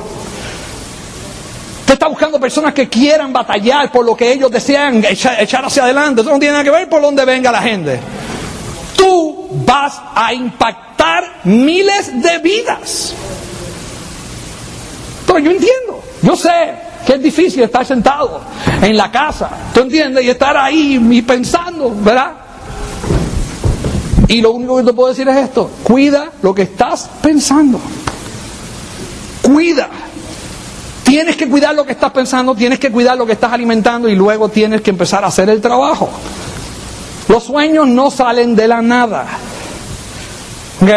Usted 1.80 1.94
está 1.94 2.08
buscando 2.08 2.40
personas 2.40 2.72
que 2.72 2.88
quieran 2.88 3.32
batallar 3.32 3.92
por 3.92 4.04
lo 4.04 4.16
que 4.16 4.32
ellos 4.32 4.50
desean 4.50 5.04
echar, 5.04 5.40
echar 5.40 5.64
hacia 5.64 5.84
adelante. 5.84 6.22
Eso 6.22 6.30
no 6.30 6.38
tiene 6.38 6.52
nada 6.52 6.64
que 6.64 6.70
ver 6.70 6.88
por 6.88 7.02
dónde 7.02 7.24
venga 7.24 7.52
la 7.52 7.60
gente. 7.60 8.00
Tú 8.96 9.48
vas 9.66 10.00
a 10.14 10.32
impactar 10.32 10.83
miles 11.44 12.22
de 12.22 12.38
vidas. 12.38 13.14
Pero 15.26 15.38
yo 15.38 15.50
entiendo, 15.50 16.02
yo 16.22 16.36
sé 16.36 16.74
que 17.06 17.14
es 17.14 17.22
difícil 17.22 17.62
estar 17.62 17.84
sentado 17.84 18.40
en 18.82 18.96
la 18.96 19.10
casa, 19.10 19.50
¿tú 19.72 19.80
entiendes? 19.80 20.24
Y 20.24 20.30
estar 20.30 20.56
ahí 20.56 21.00
y 21.10 21.22
pensando, 21.22 21.94
¿verdad? 21.94 22.32
Y 24.28 24.40
lo 24.40 24.52
único 24.52 24.76
que 24.78 24.84
te 24.84 24.92
puedo 24.92 25.10
decir 25.10 25.28
es 25.28 25.36
esto, 25.36 25.70
cuida 25.82 26.30
lo 26.42 26.54
que 26.54 26.62
estás 26.62 27.10
pensando. 27.22 27.80
Cuida. 29.42 29.88
Tienes 31.04 31.36
que 31.36 31.48
cuidar 31.48 31.74
lo 31.74 31.84
que 31.84 31.92
estás 31.92 32.10
pensando, 32.12 32.54
tienes 32.54 32.78
que 32.78 32.90
cuidar 32.90 33.18
lo 33.18 33.26
que 33.26 33.32
estás 33.32 33.52
alimentando 33.52 34.08
y 34.08 34.14
luego 34.14 34.48
tienes 34.48 34.80
que 34.80 34.90
empezar 34.90 35.22
a 35.22 35.26
hacer 35.26 35.50
el 35.50 35.60
trabajo. 35.60 36.08
Los 37.28 37.44
sueños 37.44 37.86
no 37.86 38.10
salen 38.10 38.56
de 38.56 38.68
la 38.68 38.80
nada. 38.80 39.26
¿Ok? 40.82 40.90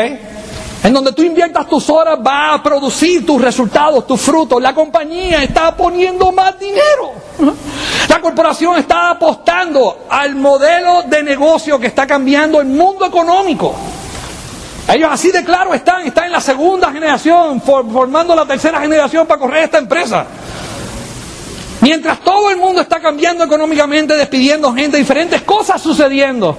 En 0.83 0.93
donde 0.93 1.11
tú 1.11 1.21
inviertas 1.23 1.67
tus 1.67 1.89
horas 1.89 2.19
va 2.25 2.53
a 2.53 2.63
producir 2.63 3.25
tus 3.25 3.41
resultados, 3.41 4.05
tus 4.07 4.21
frutos. 4.21 4.61
La 4.61 4.73
compañía 4.73 5.43
está 5.43 5.75
poniendo 5.75 6.31
más 6.31 6.57
dinero. 6.59 7.13
La 8.07 8.21
corporación 8.21 8.77
está 8.77 9.11
apostando 9.11 10.05
al 10.09 10.35
modelo 10.35 11.03
de 11.03 11.23
negocio 11.23 11.79
que 11.79 11.87
está 11.87 12.07
cambiando 12.07 12.61
el 12.61 12.67
mundo 12.67 13.05
económico. 13.05 13.75
Ellos 14.87 15.09
así 15.11 15.31
de 15.31 15.43
claro 15.43 15.73
están, 15.73 16.05
están 16.07 16.25
en 16.25 16.31
la 16.31 16.39
segunda 16.39 16.91
generación, 16.91 17.61
formando 17.61 18.33
la 18.33 18.45
tercera 18.45 18.79
generación 18.79 19.27
para 19.27 19.39
correr 19.39 19.65
esta 19.65 19.79
empresa. 19.79 20.25
Mientras 21.81 22.21
todo 22.21 22.49
el 22.49 22.57
mundo 22.57 22.81
está 22.81 22.99
cambiando 22.99 23.43
económicamente, 23.43 24.15
despidiendo 24.15 24.73
gente, 24.73 24.97
diferentes 24.97 25.41
cosas 25.41 25.81
sucediendo. 25.81 26.57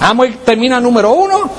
Amway 0.00 0.34
termina 0.44 0.80
número 0.80 1.12
uno, 1.12 1.50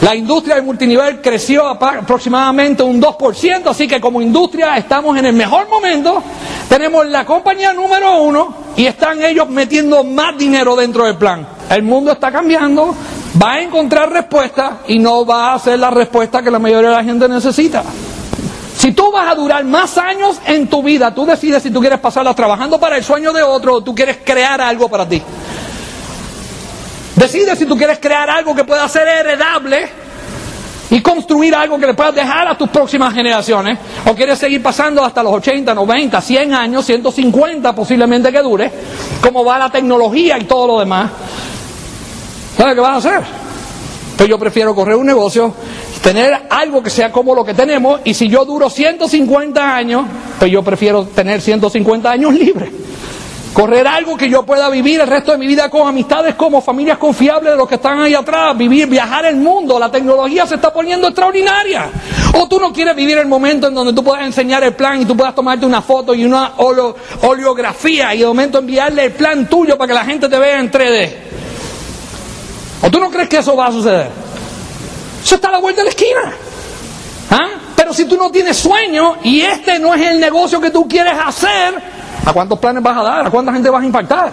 la 0.00 0.14
industria 0.14 0.54
del 0.54 0.64
multinivel 0.64 1.20
creció 1.20 1.66
aproximadamente 1.66 2.84
un 2.84 3.02
2%, 3.02 3.66
así 3.66 3.88
que 3.88 4.00
como 4.00 4.22
industria 4.22 4.76
estamos 4.76 5.18
en 5.18 5.26
el 5.26 5.32
mejor 5.32 5.68
momento. 5.68 6.22
Tenemos 6.68 7.06
la 7.06 7.24
compañía 7.24 7.72
número 7.72 8.22
uno 8.22 8.54
y 8.76 8.86
están 8.86 9.20
ellos 9.22 9.48
metiendo 9.48 10.04
más 10.04 10.38
dinero 10.38 10.76
dentro 10.76 11.04
del 11.04 11.16
plan. 11.16 11.46
El 11.68 11.82
mundo 11.82 12.12
está 12.12 12.30
cambiando, 12.30 12.94
va 13.42 13.54
a 13.54 13.60
encontrar 13.60 14.12
respuestas 14.12 14.74
y 14.86 15.00
no 15.00 15.26
va 15.26 15.54
a 15.54 15.58
ser 15.58 15.80
la 15.80 15.90
respuesta 15.90 16.42
que 16.42 16.50
la 16.50 16.60
mayoría 16.60 16.90
de 16.90 16.96
la 16.96 17.04
gente 17.04 17.28
necesita. 17.28 17.82
Si 18.76 18.92
tú 18.92 19.10
vas 19.10 19.28
a 19.28 19.34
durar 19.34 19.64
más 19.64 19.98
años 19.98 20.40
en 20.46 20.68
tu 20.68 20.80
vida, 20.80 21.12
tú 21.12 21.26
decides 21.26 21.64
si 21.64 21.72
tú 21.72 21.80
quieres 21.80 21.98
pasarla 21.98 22.32
trabajando 22.34 22.78
para 22.78 22.96
el 22.96 23.02
sueño 23.02 23.32
de 23.32 23.42
otro 23.42 23.74
o 23.74 23.80
tú 23.82 23.92
quieres 23.92 24.18
crear 24.24 24.60
algo 24.60 24.88
para 24.88 25.08
ti. 25.08 25.20
Decide 27.18 27.56
si 27.56 27.66
tú 27.66 27.76
quieres 27.76 27.98
crear 27.98 28.30
algo 28.30 28.54
que 28.54 28.62
pueda 28.62 28.88
ser 28.88 29.08
heredable 29.08 29.88
y 30.88 31.00
construir 31.02 31.52
algo 31.52 31.76
que 31.76 31.86
le 31.86 31.94
puedas 31.94 32.14
dejar 32.14 32.46
a 32.46 32.56
tus 32.56 32.68
próximas 32.68 33.12
generaciones, 33.12 33.76
o 34.06 34.14
quieres 34.14 34.38
seguir 34.38 34.62
pasando 34.62 35.04
hasta 35.04 35.20
los 35.24 35.32
80, 35.32 35.74
90, 35.74 36.20
100 36.20 36.54
años, 36.54 36.86
150 36.86 37.74
posiblemente 37.74 38.30
que 38.30 38.40
dure, 38.40 38.70
como 39.20 39.44
va 39.44 39.58
la 39.58 39.68
tecnología 39.68 40.38
y 40.38 40.44
todo 40.44 40.68
lo 40.68 40.78
demás. 40.78 41.10
¿Sabes 42.56 42.74
qué 42.74 42.80
vas 42.80 43.04
a 43.04 43.08
hacer? 43.08 43.20
Pues 44.16 44.28
yo 44.28 44.38
prefiero 44.38 44.72
correr 44.72 44.94
un 44.94 45.06
negocio, 45.06 45.52
tener 46.00 46.46
algo 46.48 46.80
que 46.80 46.90
sea 46.90 47.10
como 47.10 47.34
lo 47.34 47.44
que 47.44 47.52
tenemos, 47.52 48.00
y 48.04 48.14
si 48.14 48.28
yo 48.28 48.44
duro 48.44 48.70
150 48.70 49.76
años, 49.76 50.06
pues 50.38 50.52
yo 50.52 50.62
prefiero 50.62 51.04
tener 51.04 51.40
150 51.40 52.08
años 52.08 52.32
libres. 52.38 52.70
Correr 53.52 53.88
algo 53.88 54.16
que 54.16 54.28
yo 54.28 54.44
pueda 54.44 54.68
vivir 54.68 55.00
el 55.00 55.06
resto 55.06 55.32
de 55.32 55.38
mi 55.38 55.46
vida 55.46 55.68
con 55.68 55.88
amistades 55.88 56.34
como 56.34 56.60
familias 56.60 56.98
confiables 56.98 57.52
de 57.52 57.56
los 57.56 57.68
que 57.68 57.74
están 57.74 58.00
ahí 58.00 58.14
atrás, 58.14 58.56
vivir, 58.56 58.86
viajar 58.86 59.24
el 59.26 59.36
mundo, 59.36 59.78
la 59.78 59.90
tecnología 59.90 60.46
se 60.46 60.56
está 60.56 60.72
poniendo 60.72 61.08
extraordinaria. 61.08 61.90
O 62.34 62.46
tú 62.46 62.60
no 62.60 62.72
quieres 62.72 62.94
vivir 62.94 63.18
el 63.18 63.26
momento 63.26 63.66
en 63.66 63.74
donde 63.74 63.92
tú 63.92 64.04
puedas 64.04 64.24
enseñar 64.24 64.62
el 64.62 64.74
plan 64.74 65.00
y 65.00 65.04
tú 65.04 65.16
puedas 65.16 65.34
tomarte 65.34 65.66
una 65.66 65.82
foto 65.82 66.14
y 66.14 66.24
una 66.24 66.52
oleografía 67.22 68.14
y 68.14 68.20
de 68.20 68.26
momento 68.26 68.58
enviarle 68.58 69.06
el 69.06 69.12
plan 69.12 69.48
tuyo 69.48 69.76
para 69.76 69.88
que 69.88 69.94
la 69.94 70.04
gente 70.04 70.28
te 70.28 70.38
vea 70.38 70.60
en 70.60 70.70
3D. 70.70 71.12
¿O 72.82 72.90
tú 72.90 73.00
no 73.00 73.10
crees 73.10 73.28
que 73.28 73.38
eso 73.38 73.56
va 73.56 73.66
a 73.66 73.72
suceder? 73.72 74.08
Eso 75.22 75.34
está 75.34 75.48
a 75.48 75.52
la 75.52 75.58
vuelta 75.58 75.80
de 75.80 75.84
la 75.86 75.90
esquina. 75.90 76.32
¿Ah? 77.30 77.48
Pero 77.74 77.92
si 77.92 78.04
tú 78.04 78.16
no 78.16 78.30
tienes 78.30 78.56
sueño 78.56 79.16
y 79.22 79.40
este 79.40 79.78
no 79.78 79.94
es 79.94 80.06
el 80.06 80.20
negocio 80.20 80.60
que 80.60 80.70
tú 80.70 80.86
quieres 80.86 81.14
hacer, 81.24 81.97
¿A 82.24 82.32
cuántos 82.32 82.58
planes 82.58 82.82
vas 82.82 82.96
a 82.96 83.02
dar? 83.02 83.26
¿A 83.26 83.30
cuánta 83.30 83.52
gente 83.52 83.70
vas 83.70 83.82
a 83.82 83.86
impactar? 83.86 84.32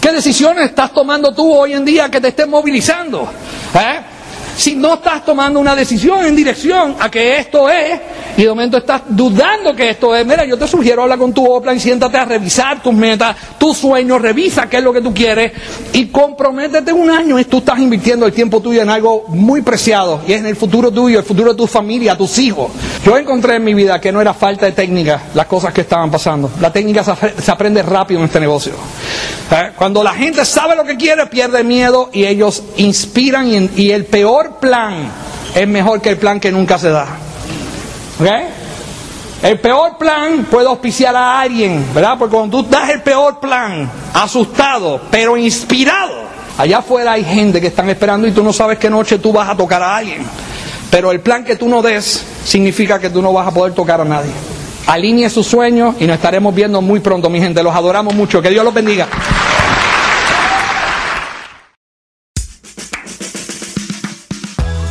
¿Qué 0.00 0.12
decisiones 0.12 0.66
estás 0.66 0.92
tomando 0.92 1.32
tú 1.32 1.52
hoy 1.52 1.72
en 1.72 1.84
día 1.84 2.10
que 2.10 2.20
te 2.20 2.28
estén 2.28 2.50
movilizando? 2.50 3.28
¿Eh? 3.74 4.13
Si 4.56 4.76
no 4.76 4.94
estás 4.94 5.24
tomando 5.24 5.60
una 5.60 5.74
decisión 5.74 6.24
en 6.24 6.36
dirección 6.36 6.96
a 6.98 7.10
que 7.10 7.38
esto 7.38 7.68
es, 7.70 8.00
y 8.36 8.42
de 8.42 8.48
momento 8.48 8.78
estás 8.78 9.02
dudando 9.08 9.74
que 9.74 9.90
esto 9.90 10.14
es, 10.14 10.26
mira, 10.26 10.44
yo 10.44 10.58
te 10.58 10.66
sugiero 10.66 11.02
hablar 11.02 11.18
con 11.18 11.32
tu 11.32 11.44
Oplan, 11.44 11.78
siéntate 11.78 12.16
a 12.16 12.24
revisar 12.24 12.82
tus 12.82 12.92
metas, 12.92 13.36
tus 13.58 13.76
sueños, 13.78 14.20
revisa 14.20 14.68
qué 14.68 14.78
es 14.78 14.82
lo 14.82 14.92
que 14.92 15.00
tú 15.00 15.14
quieres 15.14 15.52
y 15.92 16.06
comprométete 16.06 16.92
un 16.92 17.10
año 17.10 17.38
y 17.38 17.44
tú 17.44 17.58
estás 17.58 17.78
invirtiendo 17.78 18.26
el 18.26 18.32
tiempo 18.32 18.60
tuyo 18.60 18.82
en 18.82 18.90
algo 18.90 19.24
muy 19.28 19.62
preciado 19.62 20.22
y 20.26 20.32
es 20.32 20.40
en 20.40 20.46
el 20.46 20.56
futuro 20.56 20.90
tuyo, 20.90 21.18
el 21.18 21.24
futuro 21.24 21.52
de 21.52 21.56
tu 21.56 21.66
familia, 21.66 22.16
tus 22.16 22.38
hijos. 22.38 22.70
Yo 23.04 23.16
encontré 23.16 23.56
en 23.56 23.64
mi 23.64 23.74
vida 23.74 24.00
que 24.00 24.10
no 24.10 24.20
era 24.20 24.34
falta 24.34 24.66
de 24.66 24.72
técnica 24.72 25.20
las 25.34 25.46
cosas 25.46 25.72
que 25.72 25.82
estaban 25.82 26.10
pasando. 26.10 26.50
La 26.60 26.72
técnica 26.72 27.04
se 27.04 27.50
aprende 27.50 27.82
rápido 27.82 28.20
en 28.20 28.26
este 28.26 28.40
negocio. 28.40 28.72
¿Eh? 29.50 29.72
Cuando 29.76 30.02
la 30.02 30.14
gente 30.14 30.44
sabe 30.44 30.74
lo 30.74 30.84
que 30.84 30.96
quiere, 30.96 31.26
pierde 31.26 31.62
miedo 31.62 32.10
y 32.12 32.24
ellos 32.24 32.62
inspiran 32.76 33.70
y, 33.76 33.90
el 33.90 34.06
peor 34.06 34.43
plan 34.52 35.10
es 35.54 35.68
mejor 35.68 36.00
que 36.00 36.10
el 36.10 36.16
plan 36.16 36.40
que 36.40 36.50
nunca 36.50 36.78
se 36.78 36.90
da. 36.90 37.06
El 39.42 39.60
peor 39.60 39.98
plan 39.98 40.46
puede 40.50 40.68
auspiciar 40.68 41.14
a 41.14 41.40
alguien, 41.40 41.84
¿verdad? 41.94 42.16
Porque 42.18 42.34
cuando 42.34 42.62
tú 42.62 42.68
das 42.70 42.88
el 42.90 43.02
peor 43.02 43.40
plan, 43.40 43.90
asustado, 44.14 45.00
pero 45.10 45.36
inspirado, 45.36 46.14
allá 46.56 46.78
afuera 46.78 47.12
hay 47.12 47.24
gente 47.24 47.60
que 47.60 47.66
están 47.66 47.90
esperando 47.90 48.26
y 48.26 48.32
tú 48.32 48.42
no 48.42 48.52
sabes 48.52 48.78
qué 48.78 48.88
noche 48.88 49.18
tú 49.18 49.32
vas 49.32 49.48
a 49.48 49.56
tocar 49.56 49.82
a 49.82 49.96
alguien. 49.96 50.22
Pero 50.90 51.12
el 51.12 51.20
plan 51.20 51.44
que 51.44 51.56
tú 51.56 51.68
no 51.68 51.82
des 51.82 52.24
significa 52.44 52.98
que 52.98 53.10
tú 53.10 53.20
no 53.20 53.32
vas 53.32 53.48
a 53.48 53.50
poder 53.50 53.74
tocar 53.74 54.00
a 54.00 54.04
nadie. 54.04 54.30
Alinee 54.86 55.28
sus 55.28 55.46
sueños 55.46 55.96
y 55.98 56.06
nos 56.06 56.16
estaremos 56.16 56.54
viendo 56.54 56.80
muy 56.80 57.00
pronto, 57.00 57.28
mi 57.28 57.40
gente. 57.40 57.62
Los 57.62 57.74
adoramos 57.74 58.14
mucho. 58.14 58.40
Que 58.40 58.50
Dios 58.50 58.64
los 58.64 58.72
bendiga. 58.72 59.08